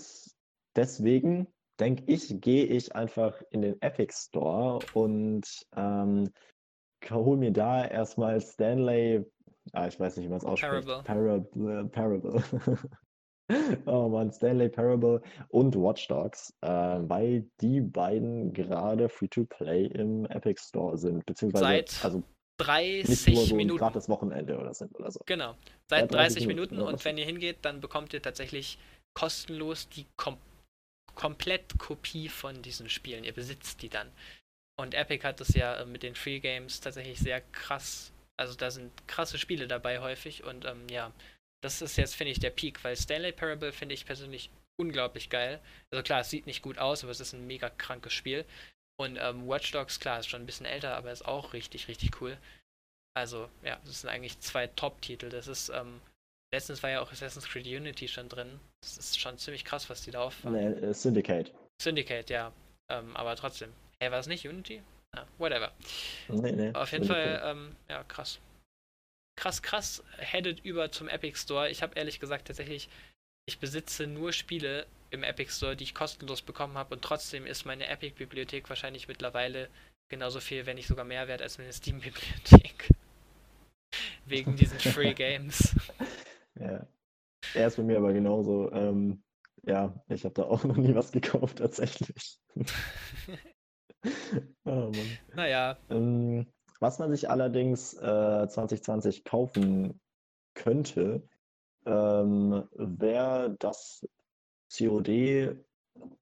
deswegen 0.77 1.47
denke 1.81 2.05
ich, 2.07 2.41
gehe 2.41 2.65
ich 2.65 2.95
einfach 2.95 3.41
in 3.51 3.63
den 3.63 3.81
Epic 3.83 4.13
Store 4.15 4.79
und 4.95 5.47
ähm, 5.77 6.31
hole 7.11 7.39
mir 7.39 7.53
da 7.53 7.85
erstmal 7.85 8.41
Stanley, 8.41 9.25
ah, 9.73 9.87
ich 9.87 9.99
weiß 9.99 10.17
nicht, 10.17 10.27
wie 10.27 10.31
man 10.31 10.39
es 10.39 10.45
ausspricht. 10.45 10.87
Parable. 11.05 11.89
Parable. 11.91 12.43
oh 13.87 14.09
man, 14.09 14.31
Stanley 14.31 14.69
Parable 14.69 15.23
und 15.49 15.75
Watch 15.75 16.09
Dogs, 16.09 16.55
äh, 16.61 16.69
weil 16.69 17.49
die 17.61 17.81
beiden 17.81 18.53
gerade 18.53 19.09
Free-to-Play 19.09 19.87
im 19.87 20.27
Epic 20.27 20.63
Store 20.63 20.97
sind, 20.97 21.27
beziehungsweise 21.27 21.65
Seit 21.65 22.05
also 22.05 22.23
30 22.59 23.27
nicht 23.27 23.49
so 23.49 23.57
Minuten. 23.57 23.79
gratis 23.79 24.09
Wochenende 24.09 24.59
oder 24.59 24.73
sind 24.75 24.95
oder 24.99 25.11
so. 25.11 25.21
Genau. 25.27 25.55
Seit 25.89 26.13
30, 26.13 26.35
30 26.35 26.47
Minuten, 26.47 26.77
Minuten 26.77 26.95
und 26.95 27.05
wenn 27.05 27.19
ihr 27.19 27.25
hingeht, 27.25 27.59
dann 27.63 27.81
bekommt 27.81 28.15
ihr 28.15 28.23
tatsächlich 28.23 28.79
kostenlos 29.15 29.89
die 29.89 30.07
komplette 30.17 30.52
komplett 31.15 31.79
Kopie 31.79 32.29
von 32.29 32.63
diesen 32.63 32.89
Spielen. 32.89 33.25
Ihr 33.25 33.33
besitzt 33.33 33.83
die 33.83 33.89
dann. 33.89 34.11
Und 34.79 34.95
Epic 34.95 35.27
hat 35.27 35.41
das 35.41 35.55
ja 35.55 35.77
äh, 35.77 35.87
mit 35.87 36.03
den 36.03 36.15
Free 36.15 36.41
Games 36.41 36.81
tatsächlich 36.81 37.19
sehr 37.19 37.41
krass. 37.41 38.13
Also 38.39 38.55
da 38.55 38.71
sind 38.71 38.91
krasse 39.07 39.39
Spiele 39.39 39.69
dabei 39.69 40.01
häufig 40.01 40.45
und 40.45 40.65
ähm, 40.65 40.89
ja, 40.89 41.13
das 41.63 41.83
ist 41.83 41.97
jetzt, 41.97 42.17
finde 42.17 42.33
ich, 42.33 42.41
der 42.41 42.51
Peak, 42.51 42.83
weil 42.83 42.97
Stanley 42.97 43.33
Parable 43.33 43.73
finde 43.73 43.95
ich 43.95 44.07
persönlich 44.07 44.51
unglaublich 44.81 45.31
geil. 45.31 45.61
Also 45.91 46.03
klar, 46.03 46.21
es 46.21 46.31
sieht 46.31 46.47
nicht 46.47 46.63
gut 46.63 46.79
aus, 46.79 47.05
aber 47.05 47.13
es 47.13 47.21
ist 47.21 47.35
ein 47.35 47.47
mega 47.47 47.71
krankes 47.71 48.13
Spiel. 48.13 48.45
Und 48.99 49.17
ähm, 49.17 49.49
Watch 49.49 49.71
Dogs, 49.71 50.01
klar, 50.01 50.19
ist 50.21 50.29
schon 50.29 50.43
ein 50.43 50.47
bisschen 50.47 50.67
älter, 50.67 50.97
aber 50.97 51.13
ist 51.13 51.25
auch 51.25 51.53
richtig, 51.53 51.89
richtig 51.89 52.21
cool. 52.21 52.37
Also, 53.15 53.49
ja, 53.63 53.79
das 53.85 54.01
sind 54.01 54.11
eigentlich 54.11 54.41
zwei 54.41 54.67
Top-Titel. 54.67 55.29
Das 55.29 55.47
ist, 55.47 55.69
ähm, 55.69 56.01
letztens 56.53 56.83
war 56.83 56.91
ja 56.91 57.01
auch 57.01 57.13
Assassin's 57.13 57.49
Creed 57.49 57.67
Unity 57.67 58.09
schon 58.09 58.29
drin. 58.29 58.59
Das 58.83 58.99
ist 58.99 59.21
schon 59.21 59.39
ziemlich 59.39 59.65
krass, 59.65 59.89
was 59.89 60.03
die 60.03 60.11
da 60.11 60.23
auffahren. 60.23 60.55
Nee, 60.55 60.87
äh, 60.87 60.93
Syndicate. 60.93 61.53
Syndicate, 61.81 62.31
ja. 62.31 62.53
Ähm, 62.91 63.17
aber 63.17 63.37
trotzdem. 63.37 63.73
Hey, 64.01 64.11
war 64.11 64.19
es 64.19 64.27
nicht 64.27 64.47
Unity? 64.47 64.83
Ja, 65.15 65.27
whatever. 65.39 65.73
Nee, 66.29 66.53
nee. 66.53 66.73
Auf 66.75 66.91
jeden. 66.93 67.05
Fall, 67.05 67.41
ähm, 67.45 67.77
ja, 67.89 68.03
krass. 68.05 68.41
Krass, 69.37 69.63
krass, 69.63 70.03
headed 70.19 70.65
über 70.65 70.91
zum 70.93 71.09
Epic 71.09 71.39
Store. 71.39 71.71
Ich 71.71 71.83
habe 71.83 71.95
ehrlich 71.95 72.21
gesagt 72.21 72.49
tatsächlich, 72.49 72.89
ich 73.47 73.59
besitze 73.59 74.07
nur 74.07 74.33
Spiele 74.33 74.87
im 75.11 75.23
Epic 75.23 75.53
Store, 75.53 75.77
die 75.77 75.85
ich 75.85 75.95
kostenlos 75.95 76.43
bekommen 76.43 76.77
habe 76.77 76.95
und 76.95 77.03
trotzdem 77.03 77.47
ist 77.47 77.65
meine 77.65 77.87
Epic-Bibliothek 77.87 78.69
wahrscheinlich 78.69 79.09
mittlerweile 79.09 79.69
genauso 80.11 80.41
viel, 80.41 80.67
wenn 80.67 80.77
nicht 80.77 80.87
sogar 80.87 81.05
mehr 81.05 81.29
wert 81.29 81.43
als 81.43 81.59
meine 81.59 81.73
Steam-Bibliothek. 81.73 82.89
Wegen 84.27 84.57
diesen 84.57 84.79
Free 84.79 85.15
Games. 85.15 85.75
Ja. 86.59 86.87
Er 87.55 87.67
ist 87.67 87.77
bei 87.77 87.83
mir 87.83 87.99
aber 87.99 88.13
genauso. 88.13 88.71
Ähm, 88.73 89.23
ja, 89.65 89.95
ich 90.09 90.25
habe 90.25 90.35
da 90.35 90.45
auch 90.45 90.65
noch 90.65 90.77
nie 90.77 90.95
was 90.95 91.13
gekauft, 91.13 91.59
tatsächlich. 91.59 92.39
oh, 94.05 94.11
Mann. 94.65 95.19
Naja, 95.35 95.79
Ähm, 95.91 96.47
was 96.81 96.99
man 96.99 97.11
sich 97.11 97.31
allerdings 97.31 97.95
äh, 97.95 98.49
2020 98.49 99.25
kaufen 99.25 100.01
könnte, 100.55 101.23
ähm, 101.87 102.65
wäre 102.75 103.57
das 103.59 104.05
COD 104.77 105.57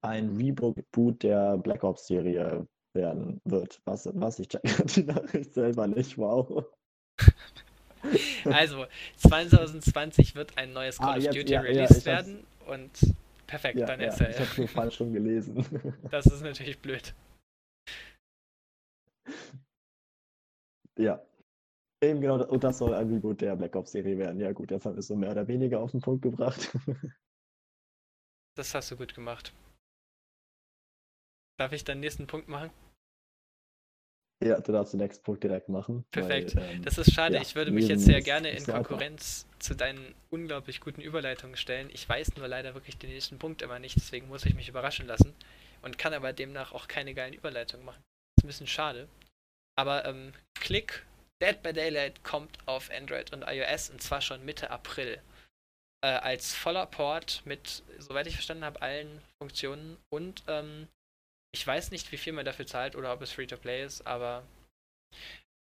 ein 0.01 0.35
Reboot 0.35 1.23
der 1.23 1.57
Black 1.57 1.83
Ops-Serie 1.83 2.67
werden 2.93 3.41
wird. 3.45 3.81
Was, 3.85 4.09
was 4.13 4.39
ich 4.39 4.49
check 4.49 4.61
die 4.95 5.03
Nachricht 5.03 5.53
selber 5.53 5.87
nicht, 5.87 6.17
wow. 6.17 6.65
also 8.45 8.85
2020 9.17 10.35
wird 10.35 10.57
ein 10.57 10.73
neues 10.73 10.97
Call 10.97 11.15
Ah, 11.15 11.17
of 11.17 11.23
Duty 11.35 11.39
ja, 11.53 11.61
ja, 11.61 11.61
released 11.61 11.97
hab's- 11.97 12.05
werden 12.05 12.43
und 12.67 12.91
perfekt, 13.47 13.79
Ja, 13.79 13.85
dann 13.85 13.99
ja, 14.01 14.07
ist 14.09 14.21
er. 14.21 14.29
ich 14.31 14.39
habe 14.39 14.49
nur 14.61 14.67
falsch 14.67 14.95
schon 14.95 15.13
gelesen. 15.13 15.65
Das 16.11 16.25
ist 16.25 16.41
natürlich 16.41 16.79
blöd. 16.79 17.13
Ja. 20.97 21.21
Eben 22.03 22.19
genau, 22.19 22.43
und 22.47 22.63
das 22.63 22.79
soll 22.79 22.93
ein 22.95 23.13
Reboot 23.13 23.41
der 23.41 23.55
Black 23.55 23.75
Ops-Serie 23.75 24.17
werden. 24.17 24.39
Ja 24.39 24.51
gut, 24.53 24.71
jetzt 24.71 24.85
haben 24.85 24.95
wir 24.95 24.99
es 24.99 25.07
so 25.07 25.15
mehr 25.15 25.31
oder 25.31 25.47
weniger 25.47 25.79
auf 25.79 25.91
den 25.91 26.01
Punkt 26.01 26.23
gebracht. 26.23 26.75
Das 28.57 28.73
hast 28.73 28.89
du 28.91 28.97
gut 28.97 29.13
gemacht. 29.13 29.53
Darf 31.59 31.71
ich 31.73 31.83
deinen 31.83 31.99
nächsten 31.99 32.25
Punkt 32.25 32.47
machen? 32.47 32.71
Ja, 34.43 34.59
du 34.59 34.71
darfst 34.71 34.93
den 34.93 34.99
nächsten 34.99 35.23
Punkt 35.23 35.43
direkt 35.43 35.69
machen. 35.69 36.03
Perfekt. 36.11 36.55
Weil, 36.55 36.71
ähm, 36.71 36.83
Das 36.83 36.97
ist 36.97 37.13
schade. 37.13 37.35
ja, 37.35 37.41
ich 37.41 37.55
würde 37.55 37.71
mich 37.71 37.87
jetzt 37.87 38.05
sehr 38.05 38.21
gerne 38.21 38.49
in. 38.49 38.63
Konkurrenz 38.65 39.45
zu 39.59 39.75
deinen 39.75 40.15
unglaublich 40.31 40.81
guten 40.81 41.01
Überleitungen 41.01 41.55
stellen. 41.55 41.89
Ich 41.93 42.07
weiß 42.09 42.35
nur 42.37 42.47
leider 42.47 42.73
wirklich 42.73 42.97
den 42.97 43.11
nächsten 43.11 43.37
Punkt 43.37 43.61
immer 43.61 43.77
nicht, 43.77 43.95
deswegen 43.95 44.27
muss 44.27 44.45
ich 44.45 44.55
mich 44.55 44.67
überraschen 44.67 45.05
lassen 45.05 45.33
und 45.83 45.97
kann 45.97 46.13
aber 46.13 46.33
demnach 46.33 46.71
auch 46.73 46.87
keine 46.87 47.13
geilen 47.13 47.33
Überleitungen 47.33 47.85
machen. 47.85 48.01
ist 48.37 48.43
ein 48.43 48.47
bisschen 48.47 48.67
schade. 48.67 49.07
Aber 49.77 50.05
ähm, 50.05 50.33
Click, 50.59 51.05
Dead 51.41 51.61
by 51.61 51.73
Daylight 51.73 52.23
kommt 52.23 52.57
auf 52.65 52.89
Android 52.91 53.31
und 53.33 53.43
iOS 53.47 53.89
und 53.91 54.01
zwar 54.01 54.21
schon 54.21 54.43
Mitte 54.43 54.71
April. 54.71 55.19
Äh, 56.03 56.07
als 56.07 56.55
voller 56.55 56.87
Port 56.87 57.43
mit, 57.45 57.83
soweit 57.99 58.25
ich 58.25 58.33
verstanden 58.33 58.65
habe, 58.65 58.81
allen 58.81 59.21
Funktionen 59.39 59.97
und 60.09 60.43
ähm, 60.47 60.87
ich 61.53 61.65
weiß 61.65 61.91
nicht, 61.91 62.11
wie 62.11 62.17
viel 62.17 62.33
man 62.33 62.45
dafür 62.45 62.65
zahlt 62.65 62.95
oder 62.95 63.13
ob 63.13 63.21
es 63.21 63.31
Free-to-Play 63.31 63.83
ist, 63.83 64.05
aber 64.07 64.43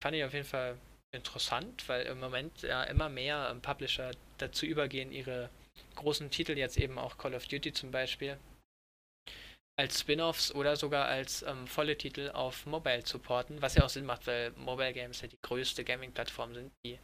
fand 0.02 0.16
ich 0.16 0.24
auf 0.24 0.32
jeden 0.32 0.46
Fall 0.46 0.78
interessant, 1.14 1.88
weil 1.88 2.06
im 2.06 2.20
Moment 2.20 2.62
ja 2.62 2.84
immer 2.84 3.08
mehr 3.08 3.48
ähm, 3.50 3.62
Publisher 3.62 4.10
dazu 4.38 4.66
übergehen, 4.66 5.12
ihre 5.12 5.50
großen 5.94 6.30
Titel, 6.30 6.58
jetzt 6.58 6.76
eben 6.78 6.98
auch 6.98 7.16
Call 7.16 7.34
of 7.34 7.46
Duty 7.46 7.72
zum 7.72 7.90
Beispiel, 7.90 8.38
als 9.78 10.00
Spin-offs 10.00 10.54
oder 10.54 10.76
sogar 10.76 11.06
als 11.06 11.42
ähm, 11.42 11.66
volle 11.66 11.96
Titel 11.96 12.30
auf 12.30 12.66
Mobile 12.66 13.04
zu 13.04 13.18
porten, 13.18 13.62
was 13.62 13.74
ja 13.74 13.84
auch 13.84 13.88
Sinn 13.90 14.06
macht, 14.06 14.26
weil 14.26 14.50
Mobile 14.52 14.92
Games 14.92 15.20
ja 15.20 15.28
die 15.28 15.38
größte 15.42 15.84
Gaming-Plattform 15.84 16.54
sind, 16.54 16.72
die 16.84 16.98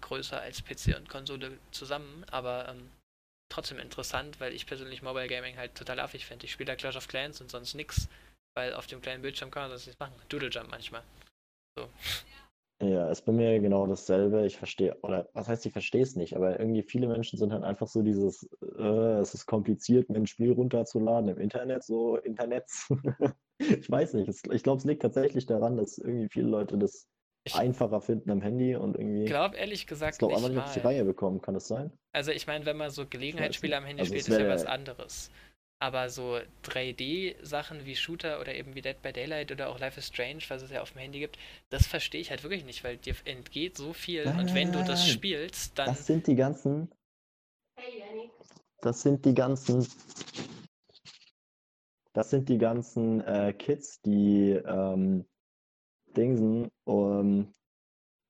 größer 0.00 0.40
als 0.40 0.64
PC 0.64 0.96
und 0.96 1.08
Konsole 1.08 1.58
zusammen, 1.72 2.24
aber 2.30 2.68
ähm, 2.68 2.90
trotzdem 3.50 3.78
interessant, 3.78 4.40
weil 4.40 4.54
ich 4.54 4.66
persönlich 4.66 5.02
Mobile 5.02 5.28
Gaming 5.28 5.56
halt 5.56 5.74
total 5.74 6.00
affig 6.00 6.24
finde. 6.24 6.46
Ich 6.46 6.52
spiele 6.52 6.68
da 6.68 6.76
Clash 6.76 6.96
of 6.96 7.08
Clans 7.08 7.40
und 7.40 7.50
sonst 7.50 7.74
nix, 7.74 8.08
weil 8.56 8.72
auf 8.72 8.86
dem 8.86 9.02
kleinen 9.02 9.22
Bildschirm 9.22 9.50
kann 9.50 9.64
man 9.64 9.70
das 9.72 9.86
nicht 9.86 10.00
machen. 10.00 10.14
Doodle 10.28 10.48
Jump 10.48 10.70
manchmal. 10.70 11.02
Ja, 12.82 13.10
ist 13.10 13.26
bei 13.26 13.32
mir 13.32 13.60
genau 13.60 13.86
dasselbe. 13.86 14.46
Ich 14.46 14.56
verstehe, 14.56 14.96
oder 15.02 15.28
was 15.34 15.48
heißt, 15.48 15.66
ich 15.66 15.72
verstehe 15.72 16.02
es 16.02 16.16
nicht, 16.16 16.34
aber 16.34 16.58
irgendwie 16.58 16.82
viele 16.82 17.08
Menschen 17.08 17.38
sind 17.38 17.52
halt 17.52 17.62
einfach 17.62 17.88
so 17.88 18.00
dieses, 18.00 18.48
äh, 18.78 19.18
es 19.20 19.34
ist 19.34 19.44
kompliziert, 19.44 20.08
mir 20.08 20.16
ein 20.16 20.26
Spiel 20.26 20.52
runterzuladen 20.52 21.28
im 21.28 21.38
Internet, 21.38 21.84
so 21.84 22.16
Internets. 22.16 22.88
Ich 23.62 23.90
weiß 23.90 24.14
nicht, 24.14 24.26
es, 24.26 24.40
ich 24.50 24.62
glaube, 24.62 24.78
es 24.78 24.86
liegt 24.86 25.02
tatsächlich 25.02 25.44
daran, 25.44 25.76
dass 25.76 25.98
irgendwie 25.98 26.30
viele 26.30 26.48
Leute 26.48 26.78
das 26.78 27.06
Ich 27.44 27.54
einfacher 27.54 28.00
finden 28.00 28.30
am 28.30 28.40
Handy 28.42 28.76
und 28.76 28.96
irgendwie, 28.96 29.18
Ich 29.20 29.24
ich 29.24 29.30
glaube 29.30 29.56
ehrlich 29.56 29.86
gesagt 29.86 30.18
glaube 30.18 30.34
nicht 30.34 30.44
einfach 30.44 30.48
nicht 30.50 30.58
auf 30.64 30.72
die 30.74 30.80
mal. 30.80 30.86
Reihe 30.86 31.04
bekommen. 31.04 31.40
Kann 31.40 31.54
das 31.54 31.68
sein? 31.68 31.90
Also 32.12 32.30
ich 32.32 32.46
meine, 32.46 32.66
wenn 32.66 32.76
man 32.76 32.90
so 32.90 33.06
Gelegenheitsspiele 33.06 33.76
am 33.76 33.84
Handy 33.84 34.00
Also 34.00 34.14
spielt, 34.14 34.28
es 34.28 34.28
ist 34.28 34.38
ja 34.38 34.48
was 34.48 34.64
anderes. 34.66 35.30
Aber 35.82 36.10
so 36.10 36.38
3D-Sachen 36.62 37.86
wie 37.86 37.96
Shooter 37.96 38.40
oder 38.40 38.54
eben 38.54 38.74
wie 38.74 38.82
Dead 38.82 39.00
by 39.00 39.12
Daylight 39.12 39.50
oder 39.50 39.70
auch 39.70 39.78
Life 39.78 39.98
is 39.98 40.08
Strange, 40.08 40.42
was 40.48 40.62
es 40.62 40.70
ja 40.70 40.82
auf 40.82 40.92
dem 40.92 40.98
Handy 41.00 41.20
gibt, 41.20 41.38
das 41.70 41.86
verstehe 41.86 42.20
ich 42.20 42.30
halt 42.30 42.42
wirklich 42.42 42.64
nicht, 42.64 42.84
weil 42.84 42.98
dir 42.98 43.14
entgeht 43.24 43.76
so 43.78 43.92
viel 43.94 44.34
und 44.38 44.54
wenn 44.54 44.72
du 44.72 44.82
das 44.84 45.00
Nein. 45.00 45.08
spielst, 45.08 45.78
dann 45.78 45.86
Das 45.86 46.06
sind 46.06 46.26
die 46.26 46.34
ganzen, 46.36 46.90
Hey 47.76 47.98
Jenny. 47.98 48.30
das 48.82 49.02
sind 49.02 49.24
die 49.24 49.34
ganzen, 49.34 49.86
das 52.12 52.30
sind 52.30 52.48
die 52.48 52.58
ganzen 52.58 53.20
äh, 53.22 53.52
Kids, 53.54 54.00
die 54.02 54.50
ähm, 54.66 55.24
Dingsen, 56.16 56.70
um, 56.84 57.52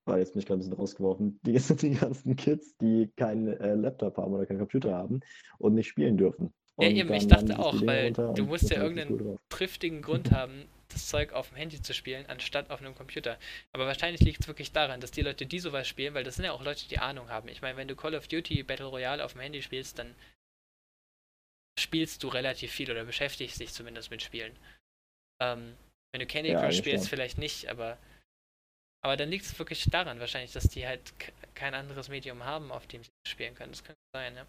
weil 0.06 0.20
jetzt 0.20 0.32
bin 0.32 0.40
ich 0.40 0.46
gerade 0.46 0.58
ein 0.58 0.60
bisschen 0.60 0.74
rausgeworfen, 0.74 1.40
die 1.46 1.58
sind 1.58 1.82
die 1.82 1.90
ganzen 1.90 2.36
Kids, 2.36 2.76
die 2.78 3.10
keinen 3.16 3.48
äh, 3.48 3.74
Laptop 3.74 4.16
haben 4.16 4.32
oder 4.32 4.46
keinen 4.46 4.58
Computer 4.58 4.94
haben 4.94 5.20
und 5.58 5.74
nicht 5.74 5.88
spielen 5.88 6.16
dürfen. 6.16 6.52
Ja, 6.80 6.88
Und 6.88 6.96
eben, 6.96 7.12
ich 7.12 7.26
dachte 7.26 7.58
auch, 7.58 7.74
weil 7.84 8.12
du 8.12 8.44
musst 8.44 8.70
ja 8.70 8.78
halt 8.78 8.96
irgendeinen 8.96 9.38
triftigen 9.48 10.02
Grund 10.02 10.32
haben, 10.32 10.66
das 10.88 11.08
Zeug 11.08 11.32
auf 11.32 11.50
dem 11.50 11.56
Handy 11.56 11.80
zu 11.80 11.94
spielen, 11.94 12.26
anstatt 12.26 12.70
auf 12.70 12.80
einem 12.80 12.94
Computer. 12.94 13.38
Aber 13.72 13.86
wahrscheinlich 13.86 14.22
liegt 14.22 14.40
es 14.40 14.48
wirklich 14.48 14.72
daran, 14.72 15.00
dass 15.00 15.10
die 15.10 15.22
Leute, 15.22 15.46
die 15.46 15.58
sowas 15.58 15.86
spielen, 15.86 16.14
weil 16.14 16.24
das 16.24 16.36
sind 16.36 16.44
ja 16.44 16.52
auch 16.52 16.64
Leute, 16.64 16.88
die 16.88 16.98
Ahnung 16.98 17.28
haben. 17.28 17.48
Ich 17.48 17.62
meine, 17.62 17.76
wenn 17.76 17.88
du 17.88 17.96
Call 17.96 18.14
of 18.14 18.28
Duty 18.28 18.62
Battle 18.62 18.86
Royale 18.86 19.24
auf 19.24 19.32
dem 19.32 19.42
Handy 19.42 19.62
spielst, 19.62 19.98
dann 19.98 20.14
spielst 21.78 22.22
du 22.22 22.28
relativ 22.28 22.72
viel 22.72 22.90
oder 22.90 23.04
beschäftigst 23.04 23.60
dich 23.60 23.72
zumindest 23.72 24.10
mit 24.10 24.22
Spielen. 24.22 24.52
Ähm, 25.40 25.74
wenn 26.12 26.20
du 26.20 26.27
Candy 26.27 26.51
Ja, 26.51 26.57
Crush 26.57 26.64
eigentlich 26.66 26.79
spielst, 26.79 27.09
vielleicht 27.09 27.38
nicht, 27.38 27.68
aber 27.68 27.99
aber 29.03 29.16
dann 29.16 29.31
liegt 29.31 29.46
es 29.46 29.59
wirklich 29.59 29.85
daran 29.90 30.20
wahrscheinlich, 30.20 30.53
dass 30.53 30.68
die 30.68 30.87
halt 30.87 31.01
kein 31.55 31.73
anderes 31.75 32.09
Medium 32.11 32.44
haben, 32.44 32.70
auf 32.70 32.87
dem 32.87 33.03
sie 33.03 33.11
spielen 33.27 33.55
können. 33.55 33.73
Das 33.73 33.83
könnte 33.83 34.01
sein, 34.14 34.37
ja. 34.37 34.46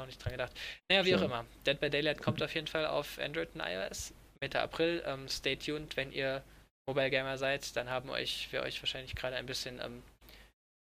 Noch 0.00 0.06
nicht 0.06 0.22
dran 0.24 0.32
gedacht. 0.32 0.58
Naja, 0.88 1.04
wie 1.04 1.14
auch 1.14 1.18
Sure. 1.18 1.30
immer. 1.30 1.46
Dead 1.66 1.78
by 1.78 1.90
Daylight 1.90 2.22
kommt 2.22 2.42
auf 2.42 2.54
jeden 2.54 2.66
Fall 2.68 2.86
auf 2.86 3.18
Android 3.18 3.54
und 3.54 3.60
iOS 3.60 4.14
Mitte 4.40 4.60
April. 4.60 5.02
Ähm, 5.04 5.28
stay 5.28 5.56
tuned, 5.56 5.94
wenn 5.98 6.10
ihr 6.10 6.42
Mobile 6.88 7.10
Gamer 7.10 7.36
seid, 7.36 7.76
dann 7.76 7.90
haben 7.90 8.08
euch, 8.08 8.50
wir 8.50 8.62
euch 8.62 8.80
wahrscheinlich 8.82 9.14
gerade 9.14 9.36
ein 9.36 9.44
bisschen 9.44 9.78
ähm, 9.80 10.02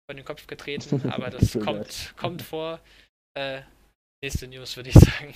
vor 0.07 0.15
den 0.15 0.23
Kopf 0.23 0.45
getreten, 0.45 1.01
aber 1.11 1.31
das 1.31 1.53
kommt, 1.59 2.13
kommt 2.15 2.43
vor. 2.43 2.79
Äh, 3.35 3.61
nächste 4.23 4.47
News 4.47 4.75
würde 4.75 4.89
ich 4.89 4.95
sagen. 4.99 5.33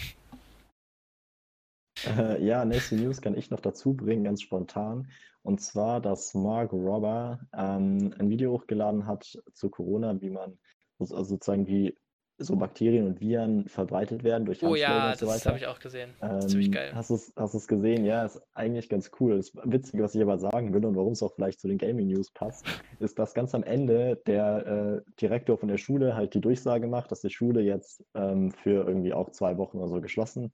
Äh, 2.17 2.43
ja, 2.43 2.65
nächste 2.65 2.95
News 2.95 3.21
kann 3.21 3.37
ich 3.37 3.49
noch 3.49 3.59
dazu 3.59 3.93
bringen, 3.93 4.23
ganz 4.23 4.41
spontan. 4.41 5.07
Und 5.43 5.61
zwar, 5.61 6.01
dass 6.01 6.33
Mark 6.33 6.71
Robber 6.71 7.39
ähm, 7.53 8.13
ein 8.19 8.29
Video 8.29 8.51
hochgeladen 8.51 9.07
hat 9.07 9.37
zu 9.53 9.69
Corona, 9.69 10.19
wie 10.21 10.29
man 10.29 10.57
also 10.99 11.23
sozusagen 11.23 11.65
wie 11.65 11.95
so 12.37 12.55
Bakterien 12.55 13.05
und 13.05 13.21
Viren 13.21 13.67
verbreitet 13.67 14.23
werden 14.23 14.45
durch 14.45 14.63
Oh 14.63 14.67
Handschläge 14.67 14.91
ja, 14.91 15.11
und 15.11 15.17
so 15.17 15.25
das 15.27 15.45
habe 15.45 15.57
ich 15.57 15.67
auch 15.67 15.79
gesehen. 15.79 16.11
Ist 16.39 16.49
ziemlich 16.49 16.67
Ähm, 16.67 16.73
geil. 16.73 16.91
Hast 16.95 17.09
du 17.11 17.15
es 17.15 17.33
hast 17.35 17.53
du's 17.53 17.67
gesehen? 17.67 18.03
Ja, 18.05 18.25
ist 18.25 18.41
eigentlich 18.53 18.89
ganz 18.89 19.11
cool. 19.19 19.37
Das 19.37 19.51
Witzige, 19.63 20.03
was 20.03 20.15
ich 20.15 20.21
aber 20.21 20.39
sagen 20.39 20.73
will 20.73 20.83
und 20.85 20.95
warum 20.95 21.13
es 21.13 21.21
auch 21.21 21.33
vielleicht 21.35 21.59
zu 21.59 21.67
den 21.67 21.77
Gaming 21.77 22.07
News 22.07 22.31
passt, 22.31 22.65
ist, 22.99 23.19
dass 23.19 23.33
ganz 23.33 23.53
am 23.53 23.63
Ende 23.63 24.21
der 24.25 25.03
äh, 25.05 25.11
Direktor 25.19 25.57
von 25.57 25.69
der 25.69 25.77
Schule 25.77 26.15
halt 26.15 26.33
die 26.33 26.41
Durchsage 26.41 26.87
macht, 26.87 27.11
dass 27.11 27.21
die 27.21 27.29
Schule 27.29 27.61
jetzt 27.61 28.03
ähm, 28.15 28.51
für 28.51 28.87
irgendwie 28.87 29.13
auch 29.13 29.29
zwei 29.31 29.57
Wochen 29.57 29.77
oder 29.77 29.89
so 29.89 30.01
geschlossen 30.01 30.51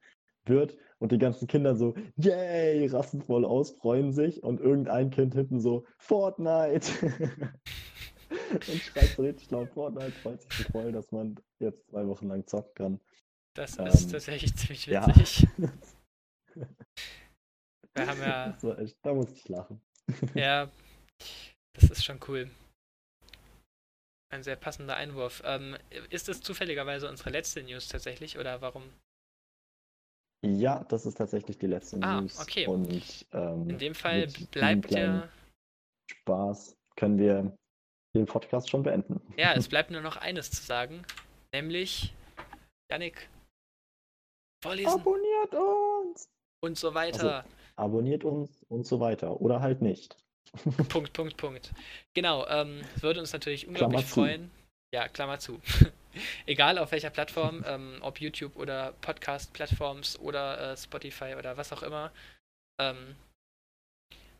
wird 0.49 0.77
und 0.99 1.11
die 1.11 1.17
ganzen 1.17 1.47
Kinder 1.47 1.75
so, 1.75 1.95
yay, 2.15 2.87
rasten 2.87 3.21
voll 3.21 3.45
aus, 3.45 3.71
freuen 3.71 4.13
sich 4.13 4.43
und 4.43 4.59
irgendein 4.59 5.09
Kind 5.09 5.33
hinten 5.33 5.59
so, 5.59 5.85
Fortnite! 5.97 6.91
und 8.51 8.81
schreit 8.81 9.13
so 9.15 9.21
richtig 9.23 9.51
laut 9.51 9.69
Fortnite, 9.69 10.11
freut 10.11 10.41
sich 10.41 10.53
so 10.53 10.63
voll, 10.71 10.91
dass 10.91 11.11
man 11.11 11.39
jetzt 11.59 11.87
zwei 11.89 12.07
Wochen 12.07 12.27
lang 12.27 12.45
zocken 12.47 12.73
kann. 12.75 12.99
Das 13.55 13.79
ähm, 13.79 13.87
ist 13.87 14.11
tatsächlich 14.11 14.55
ziemlich 14.55 14.85
ja. 14.85 15.07
witzig. 15.07 15.47
Wir 17.93 18.07
haben 18.07 18.21
ja, 18.21 18.49
Das 18.49 18.63
war 18.63 18.77
echt, 18.79 18.97
da 19.01 19.13
musste 19.13 19.33
ich 19.33 19.47
lachen. 19.49 19.81
ja, 20.35 20.69
das 21.73 21.89
ist 21.89 22.05
schon 22.05 22.19
cool. 22.27 22.49
ein 24.31 24.43
sehr 24.43 24.55
passender 24.55 24.95
Einwurf. 24.95 25.41
Ähm, 25.45 25.75
ist 26.09 26.29
es 26.29 26.41
zufälligerweise 26.41 27.09
unsere 27.09 27.31
letzte 27.31 27.63
News 27.63 27.87
tatsächlich 27.87 28.37
oder 28.37 28.61
warum? 28.61 28.83
Ja, 30.45 30.83
das 30.89 31.05
ist 31.05 31.15
tatsächlich 31.17 31.57
die 31.57 31.67
letzte 31.67 31.97
Ah, 32.01 32.21
News. 32.21 32.39
okay. 32.39 32.67
Und 32.67 33.25
ähm, 33.33 33.69
In 33.69 33.77
dem 33.77 33.95
Fall 33.95 34.27
bleibt 34.51 34.91
ja, 34.91 35.27
Spaß 36.09 36.77
können 36.95 37.17
wir 37.17 37.55
den 38.15 38.25
Podcast 38.25 38.69
schon 38.69 38.83
beenden. 38.83 39.21
ja, 39.37 39.53
es 39.53 39.67
bleibt 39.69 39.91
nur 39.91 40.01
noch 40.01 40.17
eines 40.17 40.51
zu 40.51 40.63
sagen, 40.63 41.03
nämlich 41.53 42.13
Yannick, 42.91 43.29
vorlesen 44.63 44.93
Abonniert 44.93 45.53
uns! 45.55 46.29
und 46.63 46.77
so 46.77 46.93
weiter. 46.93 47.45
Abonniert 47.75 48.23
uns 48.23 48.63
und 48.69 48.85
so 48.87 48.99
weiter. 48.99 49.39
Oder 49.41 49.59
halt 49.61 49.81
nicht. 49.81 50.17
Punkt, 50.89 51.13
Punkt, 51.13 51.37
Punkt. 51.37 51.73
Genau, 52.15 52.47
ähm, 52.47 52.81
würde 53.01 53.19
uns 53.19 53.33
natürlich 53.33 53.67
unglaublich 53.67 54.05
freuen. 54.05 54.49
Ja, 54.93 55.07
Klammer 55.07 55.39
zu. 55.39 55.59
Egal 56.45 56.77
auf 56.77 56.91
welcher 56.91 57.09
Plattform, 57.09 57.63
ähm, 57.67 57.97
ob 58.01 58.19
YouTube 58.21 58.55
oder 58.55 58.93
Podcast-Plattforms 59.01 60.19
oder 60.19 60.71
äh, 60.71 60.77
Spotify 60.77 61.35
oder 61.37 61.57
was 61.57 61.71
auch 61.73 61.83
immer. 61.83 62.11
Ähm, 62.79 63.15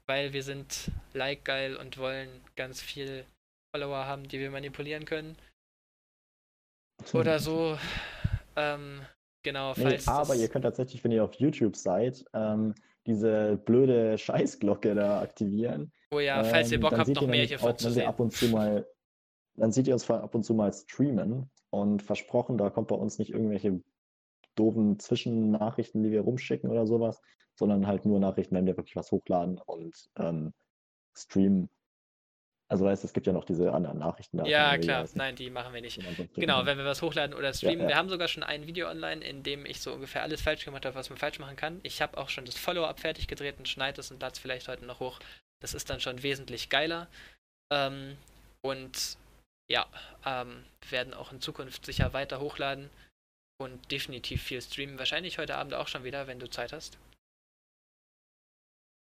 weil 0.07 0.31
wir 0.33 0.43
sind 0.43 0.89
like-geil 1.13 1.75
und 1.75 1.97
wollen 1.97 2.29
ganz 2.55 2.81
viel 2.81 3.25
Follower 3.75 4.05
haben, 4.05 4.27
die 4.27 4.39
wir 4.39 4.49
manipulieren 4.51 5.05
können. 5.05 5.38
Oder 7.13 7.39
so. 7.39 7.77
Ähm, 8.55 9.05
genau, 9.43 9.73
Nee, 9.75 9.83
falls 9.83 10.07
aber 10.07 10.36
ihr 10.36 10.47
könnt 10.47 10.63
tatsächlich, 10.63 11.03
wenn 11.03 11.12
ihr 11.12 11.23
auf 11.23 11.33
YouTube 11.36 11.75
seid, 11.75 12.23
ähm, 12.33 12.73
diese 13.05 13.57
blöde 13.57 14.17
Scheißglocke 14.17 14.95
da 14.95 15.21
aktivieren. 15.21 15.91
oh 16.12 16.19
ja, 16.19 16.43
falls 16.43 16.71
ihr 16.71 16.75
Ähm, 16.75 16.81
Bock 16.81 16.97
habt, 16.97 17.10
noch 17.10 17.27
mehr 17.27 17.45
hiervon 17.45 17.73
auch, 17.73 17.77
zu 17.77 17.86
wenn 17.86 17.95
wir 17.97 18.01
sehen. 18.01 18.07
ab 18.07 18.19
und 18.19 18.31
zu 18.31 18.47
mal, 18.47 18.88
dann 19.58 19.72
seht 19.72 19.88
ihr 19.88 19.93
uns 19.93 20.10
ab 20.10 20.34
und 20.34 20.43
zu 20.43 20.54
mal 20.54 20.72
streamen 20.72 21.50
und 21.70 22.02
versprochen, 22.02 22.58
da 22.58 22.70
kommt 22.70 22.88
bei 22.88 22.96
uns 22.96 23.20
nicht 23.20 23.32
irgendwelche 23.32 23.82
doofen 24.56 25.00
Zwischennachrichten, 25.00 26.04
die 26.04 26.12
wir 26.12 26.22
rumschicken 26.22 26.70
oder 26.70 26.88
sowas, 26.88 27.22
sondern 27.56 27.88
halt 27.88 28.06
nur 28.06 28.20
Nachrichten, 28.20 28.56
wenn 28.56 28.65
wir 28.65 28.78
wirklich 28.78 28.96
was 28.96 29.12
hochladen 29.12 29.60
und 29.65 30.10
ähm, 30.17 30.54
streamen. 31.15 31.70
Also 32.70 32.84
weißt 32.84 33.06
es 33.06 33.13
gibt 33.13 33.26
ja 33.26 33.34
noch 33.34 33.46
diese 33.46 33.72
anderen 33.74 33.98
Nachrichten 33.98 34.38
da. 34.38 34.46
Ja, 34.46 34.78
klar. 34.78 35.00
Vegas, 35.00 35.15
Nein, 35.15 35.36
die 35.38 35.50
machen 35.50 35.74
wir 35.74 35.82
nicht. 35.82 36.02
die 36.02 36.41
Genau, 36.41 36.65
wenn 36.65 36.78
wir 36.78 36.84
was 36.84 37.02
hochladen 37.02 37.34
oder 37.34 37.54
streamen. 37.54 37.84
ja. 37.84 37.88
Wir 37.88 37.96
haben 37.96 38.10
sogar 38.10 38.28
schon 38.28 38.43
ein 38.43 38.67
Video 38.67 38.89
online, 38.89 39.24
in 39.24 39.41
dem 39.41 39.65
ich 39.65 39.80
so 39.80 39.93
ungefähr 39.93 40.22
alles 40.22 40.41
falsch 40.41 40.65
gemacht 40.65 40.86
habe, 40.86 40.96
was 40.96 41.10
man 41.10 41.17
falsch 41.17 41.39
machen 41.39 41.56
kann. 41.56 41.80
Ich 41.84 42.02
habe 42.02 42.17
auch 42.17 42.28
schon 42.28 42.43
das 42.43 42.58
Follow-up 42.58 43.00
fertig 43.00 43.28
gedreht 43.28 43.56
und 43.58 43.70
schneide 43.70 44.02
es 44.02 44.12
und 44.12 44.22
lade 44.22 44.34
es 44.34 44.39
vielleicht 44.39 44.67
heute 44.67 44.86
noch 44.86 45.00
hoch. 45.00 45.20
Das 45.62 45.74
ist 45.74 45.89
dann 45.89 46.02
schon 46.02 46.24
wesentlich 46.24 46.70
geiler. 46.70 47.08
Ähm, 47.72 48.17
und 48.62 49.17
ja, 49.69 49.86
ähm, 50.25 50.63
werden 50.89 51.13
auch 51.13 51.32
in 51.32 51.41
Zukunft 51.41 51.86
sicher 51.86 52.13
weiter 52.13 52.39
hochladen 52.39 52.89
und 53.62 53.91
definitiv 53.91 54.41
viel 54.43 54.62
streamen. 54.62 54.97
Wahrscheinlich 54.99 55.38
heute 55.38 55.56
Abend 55.56 55.73
auch 55.73 55.88
schon 55.88 56.03
wieder, 56.03 56.27
wenn 56.27 56.39
du 56.39 56.49
Zeit 56.49 56.71
hast. 56.73 56.97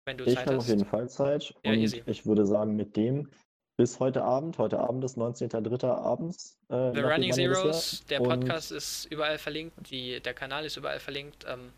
Wenn 0.07 0.17
du 0.17 0.25
Ich 0.25 0.35
Zeit 0.35 0.47
habe 0.47 0.57
auf 0.57 0.67
jeden 0.67 0.85
Fall 0.85 1.09
Zeit. 1.09 1.53
Ja, 1.63 1.71
und 1.71 1.79
easy. 1.79 2.03
ich 2.05 2.25
würde 2.25 2.45
sagen, 2.45 2.75
mit 2.75 2.95
dem 2.95 3.29
bis 3.77 3.99
heute 3.99 4.23
Abend, 4.23 4.57
heute 4.57 4.79
Abend 4.79 5.03
ist 5.05 5.17
19.03. 5.17 5.88
abends. 5.88 6.57
Äh, 6.69 6.93
The 6.93 6.99
Running 7.01 7.31
Zeros, 7.31 8.03
der 8.05 8.21
Und- 8.21 8.27
Podcast 8.29 8.71
ist 8.71 9.05
überall 9.05 9.38
verlinkt, 9.38 9.89
die, 9.89 10.19
der 10.19 10.33
Kanal 10.33 10.65
ist 10.65 10.75
überall 10.77 10.99
verlinkt. 10.99 11.45
Ähm, 11.47 11.71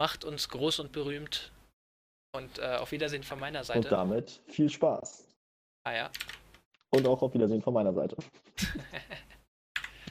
macht 0.00 0.24
uns 0.24 0.48
groß 0.48 0.78
und 0.80 0.92
berühmt. 0.92 1.52
Und 2.34 2.58
äh, 2.58 2.76
auf 2.76 2.92
Wiedersehen 2.92 3.22
von 3.24 3.40
meiner 3.40 3.60
Und 3.60 3.64
Seite. 3.66 3.88
damit 3.88 4.40
viel 4.46 4.70
Spaß. 4.70 5.24
Ah 5.86 5.92
ja. 5.94 6.10
Und 6.90 7.06
auch 7.06 7.22
auf 7.22 7.34
Wiedersehen 7.34 7.62
von 7.62 7.74
meiner 7.74 7.92
Seite. 7.92 8.16